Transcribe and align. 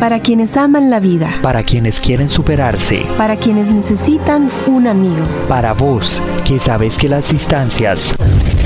Para 0.00 0.20
quienes 0.20 0.56
aman 0.56 0.88
la 0.88 0.98
vida. 0.98 1.36
Para 1.42 1.62
quienes 1.62 2.00
quieren 2.00 2.30
superarse. 2.30 3.04
Para 3.18 3.36
quienes 3.36 3.70
necesitan 3.70 4.48
un 4.66 4.86
amigo. 4.86 5.22
Para 5.46 5.74
vos, 5.74 6.22
que 6.46 6.58
sabes 6.58 6.96
que 6.96 7.06
las 7.06 7.30
distancias 7.30 8.14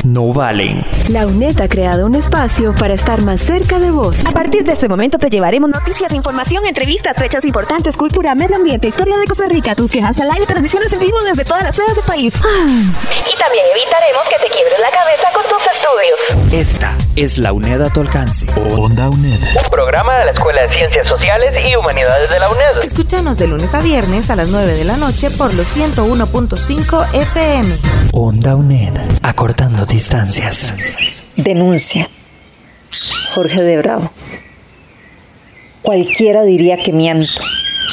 no 0.05 0.33
valen. 0.33 0.87
La 1.09 1.27
UNED 1.27 1.61
ha 1.61 1.69
creado 1.69 2.07
un 2.07 2.15
espacio 2.15 2.73
para 2.79 2.95
estar 2.95 3.21
más 3.23 3.41
cerca 3.41 3.81
de 3.81 3.91
vos. 3.91 4.25
A 4.27 4.31
partir 4.31 4.63
de 4.63 4.75
este 4.75 4.89
momento 4.89 5.19
te 5.19 5.29
llevaremos 5.29 5.71
noticias, 5.71 6.13
información, 6.13 6.67
entrevistas, 6.67 7.17
fechas 7.17 7.45
importantes, 7.45 7.97
cultura, 7.97 8.37
medio 8.37 8.55
ambiente, 8.55 8.87
historia 8.87 9.17
de 9.17 9.27
Costa 9.27 9.49
Rica, 9.49 9.75
tus 9.75 9.91
quejas 9.91 10.21
al 10.21 10.31
aire, 10.31 10.47
transmisiones 10.47 10.93
en 10.93 11.01
vivo 11.01 11.19
desde 11.25 11.45
todas 11.45 11.65
las 11.65 11.75
sedes 11.75 11.97
del 11.97 12.05
país. 12.05 12.35
Ah. 12.45 12.67
Y 12.69 13.39
también 13.39 13.65
evitaremos 13.73 14.23
que 14.31 14.37
te 14.37 14.55
quiebres 14.55 14.79
la 14.81 14.91
cabeza 14.91 15.29
con 15.35 15.43
tus 15.43 15.63
estudios. 15.75 16.53
Esta 16.53 16.97
es 17.17 17.39
la 17.39 17.53
UNED 17.53 17.81
a 17.83 17.91
tu 17.91 18.01
alcance. 18.01 18.47
Onda 18.77 19.09
UNED. 19.09 19.41
Un 19.41 19.71
programa 19.71 20.19
de 20.19 20.25
la 20.27 20.31
Escuela 20.33 20.63
de 20.63 20.77
Ciencias 20.77 21.07
Sociales 21.07 21.53
y 21.67 21.77
Humanidades 21.77 22.31
de 22.31 22.39
la 22.39 22.49
UNED. 22.49 22.83
Escúchanos 22.83 23.39
de 23.39 23.47
lunes 23.47 23.73
a 23.75 23.81
viernes 23.81 24.31
a 24.31 24.37
las 24.37 24.49
9 24.49 24.75
de 24.75 24.85
la 24.85 24.97
noche 24.97 25.31
por 25.31 25.55
los 25.55 25.77
101.5 25.77 27.15
FM. 27.15 27.77
Onda 28.13 28.57
UNED. 28.57 28.93
Acortando 29.23 29.87
distancias. 29.87 30.75
Denuncia. 31.37 32.09
Jorge 33.35 33.63
de 33.63 33.77
Bravo. 33.79 34.11
Cualquiera 35.83 36.43
diría 36.43 36.79
que 36.79 36.93
miento, 36.93 37.43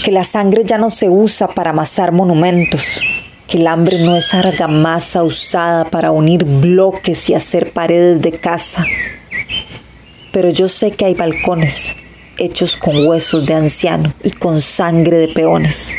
que 0.03 0.11
la 0.11 0.23
sangre 0.23 0.63
ya 0.65 0.77
no 0.77 0.89
se 0.89 1.09
usa 1.09 1.47
para 1.47 1.71
amasar 1.71 2.11
monumentos, 2.11 3.01
que 3.47 3.57
el 3.57 3.67
hambre 3.67 3.99
no 3.99 4.15
es 4.15 4.33
argamasa 4.33 5.23
usada 5.23 5.85
para 5.85 6.11
unir 6.11 6.45
bloques 6.45 7.29
y 7.29 7.33
hacer 7.33 7.73
paredes 7.73 8.21
de 8.21 8.31
casa. 8.31 8.85
Pero 10.31 10.49
yo 10.49 10.67
sé 10.67 10.91
que 10.91 11.05
hay 11.05 11.13
balcones 11.13 11.95
hechos 12.37 12.77
con 12.77 13.05
huesos 13.05 13.45
de 13.45 13.53
anciano 13.53 14.13
y 14.23 14.31
con 14.31 14.61
sangre 14.61 15.17
de 15.17 15.27
peones. 15.27 15.93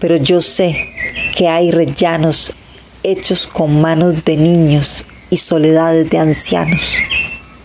Pero 0.00 0.16
yo 0.16 0.40
sé 0.40 0.88
que 1.36 1.48
hay 1.48 1.70
rellanos 1.70 2.52
hechos 3.02 3.46
con 3.46 3.80
manos 3.80 4.24
de 4.24 4.36
niños 4.36 5.04
y 5.30 5.36
soledades 5.36 6.08
de 6.10 6.18
ancianos. 6.18 6.96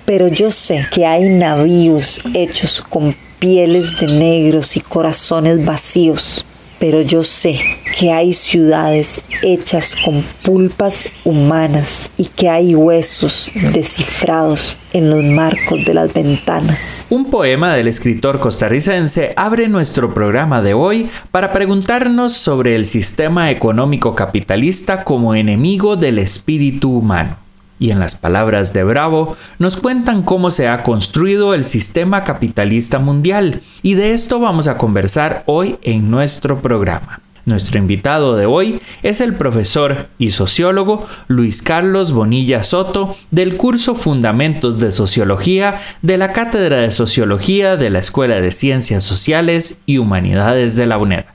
Pero 0.06 0.28
yo 0.28 0.52
sé 0.52 0.86
que 0.92 1.06
hay 1.06 1.30
navíos 1.30 2.22
hechos 2.34 2.82
con 2.82 3.16
pieles 3.40 4.00
de 4.00 4.08
negros 4.08 4.76
y 4.76 4.82
corazones 4.82 5.64
vacíos. 5.66 6.46
Pero 6.82 7.00
yo 7.02 7.22
sé 7.22 7.60
que 8.00 8.12
hay 8.12 8.34
ciudades 8.34 9.22
hechas 9.44 9.96
con 10.04 10.20
pulpas 10.42 11.08
humanas 11.24 12.10
y 12.18 12.26
que 12.26 12.50
hay 12.50 12.74
huesos 12.74 13.52
descifrados 13.72 14.78
en 14.92 15.12
los 15.12 15.24
marcos 15.24 15.86
de 15.86 15.94
las 15.94 16.12
ventanas. 16.12 17.06
Un 17.12 17.30
poema 17.30 17.76
del 17.76 17.88
escritor 17.88 18.40
costarricense 18.40 19.32
abre 19.36 19.68
nuestro 19.68 20.12
programa 20.12 20.64
de 20.64 20.74
hoy 20.74 21.08
para 21.30 21.54
preguntarnos 21.54 22.34
sobre 22.34 22.74
el 22.74 22.88
sistema 22.88 23.52
económico 23.52 24.16
capitalista 24.16 25.04
como 25.04 25.36
enemigo 25.36 25.96
del 25.96 26.18
espíritu 26.18 26.98
humano 26.98 27.51
y 27.82 27.90
en 27.90 28.00
las 28.00 28.16
palabras 28.16 28.74
de 28.74 28.84
Bravo 28.84 29.36
nos 29.58 29.76
cuentan 29.76 30.22
cómo 30.22 30.52
se 30.52 30.70
ha 30.70 30.84
construido 30.84 31.56
el 31.56 31.66
sistema 31.66 32.24
capitalista 32.24 33.00
mundial 33.00 33.64
y 33.82 33.96
de 33.96 34.14
esto 34.14 34.40
vamos 34.40 34.68
a 34.68 34.78
conversar 34.78 35.44
hoy 35.48 35.78
en 35.82 36.12
nuestro 36.12 36.62
programa. 36.62 37.22
Nuestro 37.44 37.80
invitado 37.80 38.36
de 38.36 38.46
hoy 38.46 38.80
es 39.02 39.20
el 39.20 39.34
profesor 39.34 40.10
y 40.20 40.30
sociólogo 40.30 41.08
Luis 41.28 41.64
Carlos 41.64 42.12
Bonilla 42.12 42.62
Soto 42.62 43.16
del 43.32 43.58
curso 43.58 43.96
Fundamentos 43.96 44.78
de 44.78 44.92
Sociología 44.92 45.80
de 46.04 46.20
la 46.20 46.34
Cátedra 46.34 46.82
de 46.82 46.92
Sociología 46.92 47.78
de 47.78 47.90
la 47.90 47.98
Escuela 47.98 48.40
de 48.40 48.52
Ciencias 48.52 49.04
Sociales 49.04 49.82
y 49.88 49.98
Humanidades 49.98 50.76
de 50.76 50.86
la 50.86 51.00
UNED. 51.00 51.26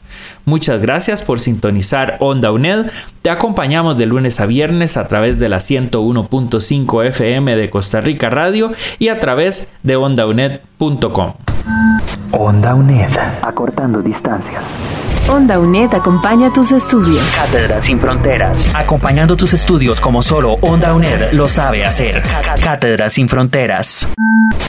Muchas 0.48 0.80
gracias 0.80 1.22
por 1.22 1.40
sintonizar 1.40 2.18
Onda 2.20 2.52
UNED. 2.52 2.86
Te 3.20 3.30
acompañamos 3.30 3.96
de 3.96 4.06
lunes 4.06 4.40
a 4.40 4.46
viernes 4.46 4.96
a 4.96 5.08
través 5.08 5.40
de 5.40 5.48
la 5.48 5.56
101.5 5.56 7.04
FM 7.06 7.56
de 7.56 7.68
Costa 7.68 8.00
Rica 8.00 8.30
Radio 8.30 8.70
y 9.00 9.08
a 9.08 9.18
través 9.18 9.72
de 9.82 9.96
ondauned.com. 9.96 11.32
Onda 12.30 12.76
UNED. 12.76 13.10
Acortando 13.42 14.00
distancias. 14.02 14.72
Onda 15.28 15.58
UNED 15.58 15.92
acompaña 15.94 16.52
tus 16.52 16.70
estudios. 16.70 17.24
Cátedra 17.34 17.82
sin 17.82 17.98
fronteras. 17.98 18.72
Acompañando 18.72 19.36
tus 19.36 19.52
estudios 19.52 20.00
como 20.00 20.22
solo 20.22 20.52
Onda 20.60 20.94
UNED 20.94 21.32
lo 21.32 21.48
sabe 21.48 21.84
hacer. 21.84 22.22
Cátedra 22.62 23.10
sin 23.10 23.28
fronteras. 23.28 24.06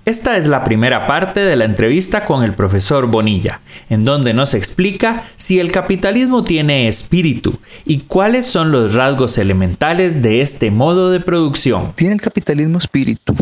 Esta 0.06 0.38
es 0.38 0.48
la 0.48 0.64
primera 0.64 1.06
parte 1.06 1.42
de 1.42 1.58
la 1.58 1.66
entrevista 1.66 2.26
con 2.26 2.42
el 2.44 2.54
profesor 2.54 3.08
Bonilla, 3.08 3.60
en 3.90 4.06
donde 4.06 4.34
nos 4.34 4.54
explica 4.54 5.26
si 5.36 5.60
el 5.60 5.72
capitalismo 5.72 6.46
tiene 6.46 6.88
espíritu 6.88 7.60
y 7.84 8.00
cuáles 8.00 8.46
son 8.46 8.72
los 8.72 8.94
rasgos 8.94 9.38
elementales 9.38 10.22
de 10.22 10.42
este 10.42 10.72
modo 10.72 11.12
de 11.12 11.20
producción. 11.20 11.92
¿Tiene 11.96 12.14
el 12.14 12.22
capitalismo 12.22 12.78
espíritu? 12.78 13.36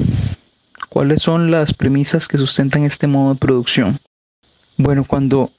¿Cuáles 0.90 1.22
son 1.22 1.52
las 1.52 1.74
premisas 1.74 2.28
que 2.28 2.40
sustentan 2.40 2.84
este 2.84 3.06
modo 3.06 3.34
de 3.34 3.40
producción? 3.40 4.00
Bueno, 4.78 5.04
cuando 5.06 5.52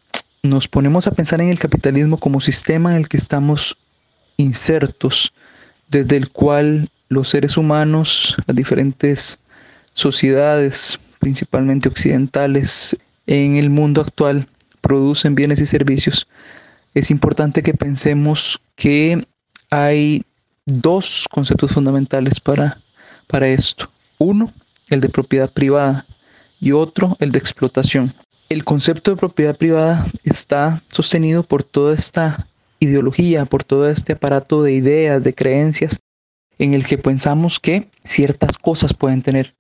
nos 0.43 0.66
ponemos 0.66 1.06
a 1.06 1.12
pensar 1.12 1.41
en 1.41 1.50
el 1.50 1.58
capitalismo 1.58 2.19
como 2.19 2.41
sistema 2.41 2.91
en 2.91 2.97
el 2.97 3.08
que 3.08 3.16
estamos 3.16 3.76
insertos, 4.37 5.32
desde 5.88 6.16
el 6.16 6.31
cual 6.31 6.88
los 7.08 7.28
seres 7.28 7.56
humanos, 7.56 8.34
las 8.47 8.56
diferentes 8.56 9.38
sociedades, 9.97 11.01
principalmente 11.19 11.89
occidentales, 11.89 12.97
en 13.27 13.57
el 13.57 13.71
mundo 13.71 14.03
actual 14.03 14.47
producen 14.81 15.34
bienes 15.34 15.61
y 15.61 15.67
servicios, 15.67 16.29
es 16.95 17.11
importante 17.11 17.62
que 17.62 17.75
pensemos 17.75 18.61
que 18.77 19.27
hay 19.71 20.23
dos 20.65 21.27
conceptos 21.31 21.73
fundamentales 21.73 22.39
para, 22.41 22.79
para 23.27 23.49
esto. 23.49 23.91
Uno, 24.19 24.53
el 24.89 25.01
de 25.01 25.09
propiedad 25.09 25.51
privada 25.51 26.06
y 26.61 26.73
otro, 26.73 27.17
el 27.19 27.33
de 27.33 27.39
explotación. 27.39 28.12
El 28.49 28.65
concepto 28.65 29.11
de 29.11 29.17
propiedad 29.17 29.56
privada 29.56 30.06
está 30.25 30.81
sostenido 30.93 31.43
por 31.43 31.65
toda 31.65 31.95
esta 31.95 32.47
ideología, 32.79 33.45
por 33.47 33.65
todo 33.65 33.89
este 33.89 34.12
aparato 34.12 34.62
de 34.62 34.73
ideas, 34.73 35.25
de 35.25 35.35
creencias, 35.35 35.99
en 36.59 36.75
el 36.75 36.87
que 36.87 36.99
pensamos 36.99 37.59
que 37.59 37.89
ciertas 38.05 38.56
cosas 38.59 38.95
pueden 38.95 39.23
tener 39.23 39.55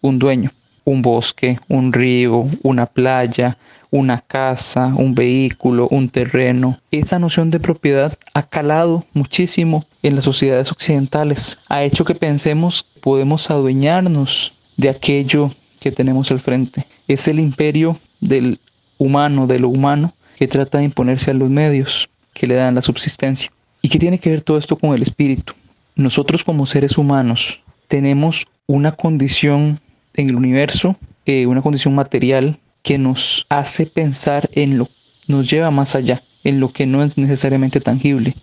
un 0.00 0.18
dueño, 0.18 0.50
un 0.84 1.02
bosque, 1.02 1.58
un 1.68 1.92
río, 1.92 2.46
una 2.62 2.86
playa, 2.86 3.56
una 3.90 4.20
casa, 4.20 4.86
un 4.86 5.14
vehículo, 5.14 5.88
un 5.88 6.08
terreno. 6.08 6.78
Esa 6.90 7.18
noción 7.18 7.50
de 7.50 7.60
propiedad 7.60 8.16
ha 8.34 8.42
calado 8.42 9.04
muchísimo 9.12 9.84
en 10.02 10.14
las 10.14 10.24
sociedades 10.24 10.70
occidentales. 10.70 11.58
Ha 11.68 11.82
hecho 11.82 12.04
que 12.04 12.14
pensemos 12.14 12.84
que 12.84 13.00
podemos 13.00 13.50
adueñarnos 13.50 14.52
de 14.76 14.88
aquello 14.88 15.50
que 15.80 15.90
tenemos 15.90 16.30
al 16.30 16.40
frente. 16.40 16.86
Es 17.08 17.26
el 17.28 17.40
imperio 17.40 17.98
del 18.20 18.60
humano, 18.98 19.46
de 19.46 19.58
lo 19.58 19.68
humano, 19.68 20.12
que 20.36 20.46
trata 20.46 20.78
de 20.78 20.84
imponerse 20.84 21.30
a 21.30 21.34
los 21.34 21.50
medios 21.50 22.08
que 22.32 22.46
le 22.46 22.54
dan 22.54 22.74
la 22.74 22.82
subsistencia. 22.82 23.50
¿Y 23.82 23.88
qué 23.88 23.98
tiene 23.98 24.18
que 24.18 24.30
ver 24.30 24.42
todo 24.42 24.58
esto 24.58 24.76
con 24.76 24.94
el 24.94 25.02
espíritu? 25.02 25.54
Nosotros 25.96 26.44
como 26.44 26.66
seres 26.66 26.96
humanos 26.96 27.60
tenemos 27.88 28.46
una 28.66 28.92
condición 28.92 29.80
en 30.14 30.28
el 30.28 30.36
universo, 30.36 30.96
eh, 31.26 31.46
una 31.46 31.62
condición 31.62 31.94
material 31.94 32.58
que 32.82 32.98
nos 32.98 33.46
hace 33.48 33.86
pensar 33.86 34.48
en 34.52 34.78
lo, 34.78 34.88
nos 35.28 35.50
lleva 35.50 35.70
más 35.70 35.94
allá, 35.94 36.22
en 36.44 36.60
lo 36.60 36.68
que 36.70 36.86
no 36.86 37.02
es 37.02 37.18
necesariamente 37.18 37.80
tangible. 37.80 38.34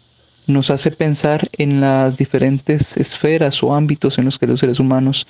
Nos 0.45 0.69
hace 0.69 0.91
pensar 0.91 1.47
en 1.57 1.81
las 1.81 2.17
diferentes 2.17 2.95
esferas 2.97 3.61
o 3.63 3.75
ámbitos 3.75 4.17
en 4.17 4.25
los 4.25 4.39
que 4.39 4.47
los 4.47 4.59
seres 4.59 4.79
humanos 4.79 5.27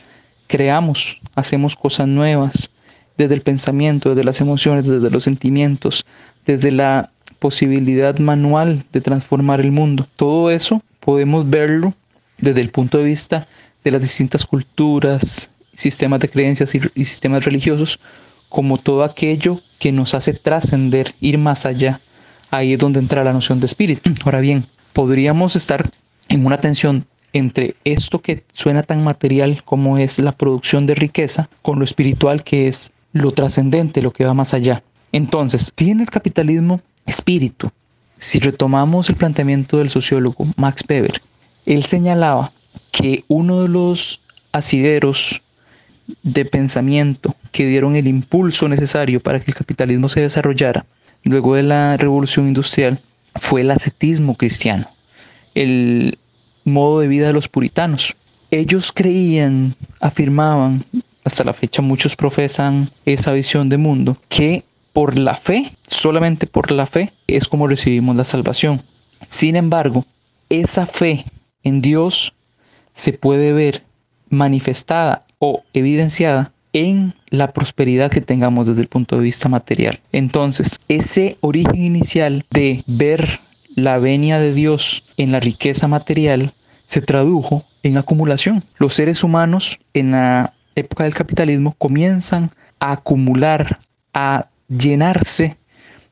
creamos, 0.48 1.20
hacemos 1.36 1.76
cosas 1.76 2.08
nuevas, 2.08 2.70
desde 3.18 3.34
el 3.34 3.42
pensamiento, 3.42 4.10
desde 4.10 4.24
las 4.24 4.42
emociones, 4.42 4.86
desde 4.86 5.10
los 5.10 5.24
sentimientos, 5.24 6.06
desde 6.46 6.72
la 6.72 7.10
posibilidad 7.40 8.18
manual 8.20 8.84
de 8.94 9.02
transformar 9.02 9.60
el 9.60 9.72
mundo. 9.72 10.08
Todo 10.16 10.52
eso 10.52 10.82
podemos 11.00 11.50
verlo 11.50 11.94
desde 12.38 12.62
el 12.62 12.70
punto 12.70 13.00
de 13.00 13.06
vista 13.06 13.48
de 13.84 13.92
las 13.92 14.02
distintas 14.02 14.46
culturas, 14.46 15.50
sistemas 15.78 16.20
de 16.20 16.30
creencias 16.30 16.76
y, 16.76 17.06
sistemas 17.06 17.46
religiosos 17.46 18.00
como 18.50 18.78
todo 18.78 19.04
aquello 19.04 19.60
que 19.80 19.92
nos 19.92 20.14
hace 20.14 20.34
trascender, 20.34 21.14
ir 21.22 21.38
más 21.38 21.66
allá. 21.66 22.00
Ahí 22.50 22.74
es 22.74 22.80
donde 22.80 23.00
entra 23.00 23.24
la 23.24 23.34
noción 23.34 23.60
de 23.60 23.68
espíritu. 23.68 24.12
Ahora 24.26 24.42
bien, 24.42 24.66
podríamos 24.94 25.56
estar 25.56 25.90
en 26.30 26.46
una 26.46 26.60
tensión 26.60 27.06
entre 27.34 27.76
esto 27.84 28.22
que 28.22 28.44
suena 28.54 28.84
tan 28.84 29.04
material 29.04 29.64
como 29.64 29.98
es 29.98 30.18
la 30.20 30.32
producción 30.32 30.88
de 30.88 30.96
riqueza 30.96 31.50
con 31.62 31.78
lo 31.78 31.86
espiritual 31.86 32.44
que 32.44 32.68
es 32.68 32.92
lo 33.14 33.32
trascendente, 33.32 34.02
lo 34.02 34.12
que 34.12 34.26
va 34.26 34.34
más 34.34 34.54
allá. 34.54 34.84
Entonces, 35.12 35.72
¿tiene 35.76 36.04
el 36.04 36.10
capitalismo 36.10 36.82
espíritu? 37.06 37.70
Si 38.18 38.40
retomamos 38.40 39.10
el 39.10 39.16
planteamiento 39.16 39.78
del 39.78 39.90
sociólogo 39.90 40.48
Max 40.56 40.84
Weber, 40.90 41.22
él 41.66 41.86
señalaba 41.86 42.52
que 42.92 43.24
uno 43.28 43.62
de 43.62 43.68
los 43.68 44.22
asideros 44.52 45.42
de 46.24 46.46
pensamiento 46.46 47.36
que 47.52 47.66
dieron 47.66 47.96
el 47.96 48.08
impulso 48.08 48.68
necesario 48.68 49.20
para 49.20 49.40
que 49.40 49.52
el 49.52 49.56
capitalismo 49.56 50.08
se 50.10 50.22
desarrollara 50.22 50.86
luego 51.28 51.56
de 51.56 51.64
la 51.64 51.98
revolución 51.98 52.48
industrial 52.48 53.00
fue 53.36 53.62
el 53.62 53.72
ascetismo 53.72 54.36
cristiano, 54.36 54.88
el 55.56 56.18
modo 56.64 57.00
de 57.00 57.08
vida 57.08 57.28
de 57.28 57.34
los 57.34 57.48
puritanos. 57.48 58.16
Ellos 58.50 58.92
creían, 58.92 59.76
afirmaban, 60.00 60.84
hasta 61.24 61.44
la 61.44 61.54
fecha 61.54 61.82
muchos 61.82 62.16
profesan 62.16 62.90
esa 63.06 63.34
visión 63.34 63.70
de 63.70 63.78
mundo, 63.78 64.18
que 64.30 64.64
por 64.94 65.18
la 65.18 65.36
fe, 65.36 65.72
solamente 65.88 66.48
por 66.48 66.72
la 66.72 66.88
fe, 66.88 67.12
es 67.28 67.48
como 67.48 67.68
recibimos 67.68 68.16
la 68.16 68.24
salvación. 68.24 68.82
Sin 69.28 69.56
embargo, 69.56 70.06
esa 70.50 70.86
fe 70.86 71.26
en 71.64 71.82
Dios 71.82 72.34
se 72.94 73.14
puede 73.14 73.54
ver 73.54 73.84
manifestada 74.30 75.26
o 75.40 75.64
evidenciada 75.74 76.52
en 76.74 77.14
la 77.30 77.54
prosperidad 77.54 78.12
que 78.12 78.22
tengamos 78.22 78.68
desde 78.68 78.82
el 78.82 78.88
punto 78.88 79.16
de 79.16 79.24
vista 79.24 79.50
material. 79.50 80.00
Entonces, 80.12 80.80
ese 80.88 81.38
origen 81.42 81.84
inicial 81.84 82.46
de 82.52 82.84
ver 82.88 83.40
la 83.76 84.00
venia 84.00 84.40
de 84.40 84.54
Dios 84.54 85.04
en 85.18 85.32
la 85.32 85.40
riqueza 85.40 85.88
material 85.88 86.52
se 86.88 87.02
tradujo 87.02 87.64
en 87.84 87.98
acumulación. 87.98 88.64
Los 88.80 88.96
seres 88.96 89.24
humanos 89.24 89.80
en 89.94 90.12
la 90.12 90.54
época 90.76 91.04
del 91.04 91.14
capitalismo 91.14 91.76
comienzan 91.78 92.50
a 92.80 92.94
acumular, 92.94 93.80
a 94.14 94.48
llenarse 94.68 95.58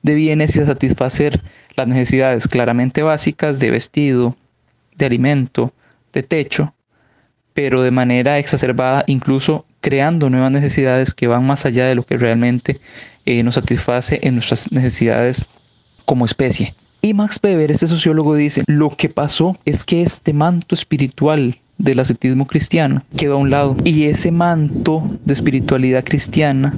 de 0.03 0.13
bienes 0.13 0.55
y 0.55 0.59
a 0.59 0.65
satisfacer 0.65 1.41
las 1.75 1.87
necesidades 1.87 2.47
claramente 2.47 3.01
básicas 3.01 3.59
de 3.59 3.71
vestido, 3.71 4.35
de 4.95 5.07
alimento, 5.07 5.73
de 6.13 6.23
techo, 6.23 6.74
pero 7.55 7.81
de 7.81 7.89
manera 7.89 8.37
exacerbada, 8.37 9.05
incluso 9.07 9.65
creando 9.79 10.29
nuevas 10.29 10.51
necesidades 10.51 11.13
que 11.13 11.27
van 11.27 11.47
más 11.47 11.65
allá 11.65 11.85
de 11.85 11.95
lo 11.95 12.03
que 12.03 12.17
realmente 12.17 12.79
eh, 13.25 13.41
nos 13.43 13.55
satisface 13.55 14.19
en 14.21 14.35
nuestras 14.35 14.71
necesidades 14.71 15.45
como 16.05 16.25
especie. 16.25 16.75
Y 17.01 17.13
Max 17.13 17.39
Weber, 17.41 17.71
este 17.71 17.87
sociólogo, 17.87 18.35
dice, 18.35 18.63
lo 18.67 18.89
que 18.89 19.09
pasó 19.09 19.57
es 19.63 19.85
que 19.85 20.01
este 20.01 20.33
manto 20.33 20.75
espiritual 20.75 21.57
del 21.77 21.99
ascetismo 21.99 22.45
cristiano 22.45 23.03
quedó 23.15 23.35
a 23.35 23.37
un 23.37 23.49
lado 23.49 23.75
y 23.85 24.05
ese 24.05 24.31
manto 24.31 25.17
de 25.23 25.33
espiritualidad 25.33 26.03
cristiana, 26.03 26.73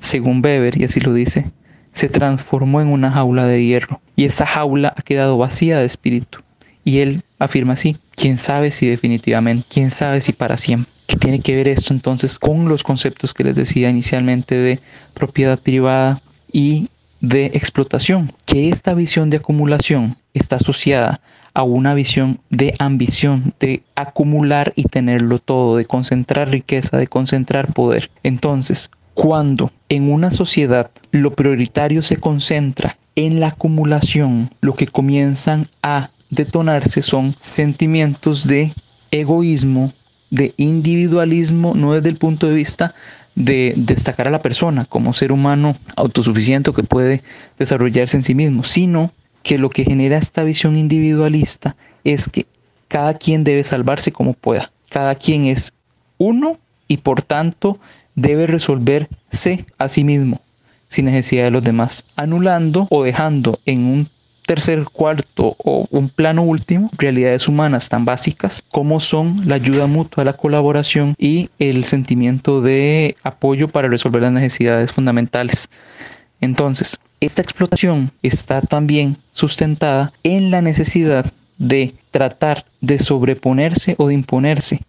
según 0.00 0.44
Weber, 0.44 0.80
y 0.80 0.84
así 0.84 1.00
lo 1.00 1.12
dice, 1.12 1.50
se 1.92 2.08
transformó 2.08 2.80
en 2.80 2.88
una 2.88 3.12
jaula 3.12 3.46
de 3.46 3.64
hierro 3.64 4.00
y 4.16 4.24
esa 4.24 4.46
jaula 4.46 4.94
ha 4.96 5.02
quedado 5.02 5.38
vacía 5.38 5.78
de 5.78 5.86
espíritu. 5.86 6.40
Y 6.88 7.00
él 7.00 7.22
afirma 7.38 7.74
así, 7.74 7.98
quién 8.14 8.38
sabe 8.38 8.70
si 8.70 8.88
definitivamente, 8.88 9.66
quién 9.68 9.90
sabe 9.90 10.22
si 10.22 10.32
para 10.32 10.56
siempre. 10.56 10.90
¿Qué 11.06 11.16
tiene 11.16 11.40
que 11.40 11.54
ver 11.54 11.68
esto 11.68 11.92
entonces 11.92 12.38
con 12.38 12.66
los 12.66 12.82
conceptos 12.82 13.34
que 13.34 13.44
les 13.44 13.56
decía 13.56 13.90
inicialmente 13.90 14.54
de 14.54 14.78
propiedad 15.12 15.58
privada 15.58 16.22
y 16.50 16.88
de 17.20 17.44
explotación? 17.52 18.32
Que 18.46 18.70
esta 18.70 18.94
visión 18.94 19.28
de 19.28 19.36
acumulación 19.36 20.16
está 20.32 20.56
asociada 20.56 21.20
a 21.52 21.62
una 21.62 21.92
visión 21.92 22.40
de 22.48 22.72
ambición, 22.78 23.52
de 23.60 23.82
acumular 23.94 24.72
y 24.74 24.84
tenerlo 24.84 25.40
todo, 25.40 25.76
de 25.76 25.84
concentrar 25.84 26.48
riqueza, 26.48 26.96
de 26.96 27.06
concentrar 27.06 27.70
poder. 27.74 28.10
Entonces, 28.22 28.90
cuando 29.12 29.72
en 29.90 30.10
una 30.10 30.30
sociedad 30.30 30.90
lo 31.10 31.34
prioritario 31.34 32.00
se 32.00 32.16
concentra 32.16 32.96
en 33.14 33.40
la 33.40 33.48
acumulación, 33.48 34.48
lo 34.62 34.72
que 34.72 34.86
comienzan 34.86 35.66
a 35.82 36.08
detonarse 36.30 37.02
son 37.02 37.34
sentimientos 37.40 38.46
de 38.46 38.72
egoísmo, 39.10 39.92
de 40.30 40.52
individualismo, 40.56 41.74
no 41.74 41.94
desde 41.94 42.10
el 42.10 42.16
punto 42.16 42.48
de 42.48 42.54
vista 42.54 42.94
de 43.34 43.72
destacar 43.76 44.28
a 44.28 44.32
la 44.32 44.40
persona 44.40 44.84
como 44.84 45.12
ser 45.12 45.32
humano 45.32 45.76
autosuficiente 45.96 46.72
que 46.72 46.82
puede 46.82 47.22
desarrollarse 47.58 48.16
en 48.16 48.24
sí 48.24 48.34
mismo, 48.34 48.64
sino 48.64 49.12
que 49.42 49.58
lo 49.58 49.70
que 49.70 49.84
genera 49.84 50.18
esta 50.18 50.42
visión 50.42 50.76
individualista 50.76 51.76
es 52.04 52.28
que 52.28 52.46
cada 52.88 53.14
quien 53.14 53.44
debe 53.44 53.64
salvarse 53.64 54.12
como 54.12 54.32
pueda, 54.32 54.72
cada 54.88 55.14
quien 55.14 55.46
es 55.46 55.72
uno 56.18 56.58
y 56.88 56.98
por 56.98 57.22
tanto 57.22 57.78
debe 58.14 58.46
resolverse 58.46 59.66
a 59.78 59.88
sí 59.88 60.04
mismo 60.04 60.40
sin 60.88 61.04
necesidad 61.04 61.44
de 61.44 61.50
los 61.50 61.62
demás, 61.62 62.04
anulando 62.16 62.88
o 62.90 63.04
dejando 63.04 63.60
en 63.66 63.84
un 63.84 64.08
tercer, 64.48 64.84
cuarto 64.90 65.54
o 65.58 65.86
un 65.90 66.08
plano 66.08 66.42
último, 66.42 66.90
realidades 66.96 67.48
humanas 67.48 67.90
tan 67.90 68.06
básicas 68.06 68.64
como 68.70 68.98
son 68.98 69.46
la 69.46 69.56
ayuda 69.56 69.86
mutua, 69.86 70.24
la 70.24 70.32
colaboración 70.32 71.14
y 71.18 71.50
el 71.58 71.84
sentimiento 71.84 72.62
de 72.62 73.14
apoyo 73.22 73.68
para 73.68 73.88
resolver 73.88 74.22
las 74.22 74.32
necesidades 74.32 74.94
fundamentales. 74.94 75.68
Entonces, 76.40 76.98
esta 77.20 77.42
explotación 77.42 78.10
está 78.22 78.62
también 78.62 79.18
sustentada 79.32 80.14
en 80.22 80.50
la 80.50 80.62
necesidad 80.62 81.30
de 81.58 81.92
tratar 82.10 82.64
de 82.80 82.98
sobreponerse 82.98 83.96
o 83.98 84.08
de 84.08 84.14
imponerse 84.14 84.80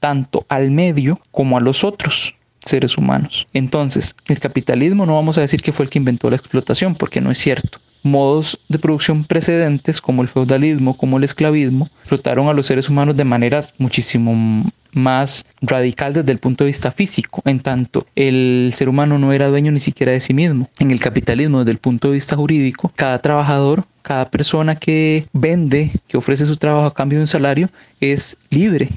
tanto 0.00 0.44
al 0.48 0.72
medio 0.72 1.20
como 1.30 1.56
a 1.56 1.60
los 1.60 1.84
otros 1.84 2.34
seres 2.64 2.98
humanos. 2.98 3.46
Entonces, 3.52 4.16
el 4.26 4.40
capitalismo 4.40 5.06
no 5.06 5.14
vamos 5.14 5.38
a 5.38 5.42
decir 5.42 5.62
que 5.62 5.70
fue 5.70 5.84
el 5.84 5.90
que 5.90 6.00
inventó 6.00 6.30
la 6.30 6.36
explotación, 6.36 6.96
porque 6.96 7.20
no 7.20 7.30
es 7.30 7.38
cierto 7.38 7.78
modos 8.04 8.60
de 8.68 8.78
producción 8.78 9.24
precedentes 9.24 10.00
como 10.00 10.22
el 10.22 10.28
feudalismo, 10.28 10.94
como 10.96 11.18
el 11.18 11.24
esclavismo, 11.24 11.88
explotaron 12.00 12.48
a 12.48 12.52
los 12.52 12.66
seres 12.66 12.88
humanos 12.88 13.16
de 13.16 13.24
manera 13.24 13.64
muchísimo 13.78 14.64
más 14.92 15.44
radical 15.60 16.12
desde 16.12 16.30
el 16.32 16.38
punto 16.38 16.64
de 16.64 16.68
vista 16.68 16.92
físico, 16.92 17.42
en 17.44 17.60
tanto 17.60 18.06
el 18.14 18.70
ser 18.74 18.88
humano 18.88 19.18
no 19.18 19.32
era 19.32 19.48
dueño 19.48 19.72
ni 19.72 19.80
siquiera 19.80 20.12
de 20.12 20.20
sí 20.20 20.34
mismo. 20.34 20.70
En 20.78 20.90
el 20.90 21.00
capitalismo, 21.00 21.60
desde 21.60 21.72
el 21.72 21.78
punto 21.78 22.08
de 22.08 22.14
vista 22.14 22.36
jurídico, 22.36 22.92
cada 22.94 23.18
trabajador, 23.18 23.84
cada 24.02 24.30
persona 24.30 24.76
que 24.76 25.26
vende, 25.32 25.90
que 26.06 26.16
ofrece 26.16 26.46
su 26.46 26.56
trabajo 26.56 26.86
a 26.86 26.94
cambio 26.94 27.18
de 27.18 27.22
un 27.24 27.28
salario, 27.28 27.70
es 28.00 28.36
libre 28.50 28.88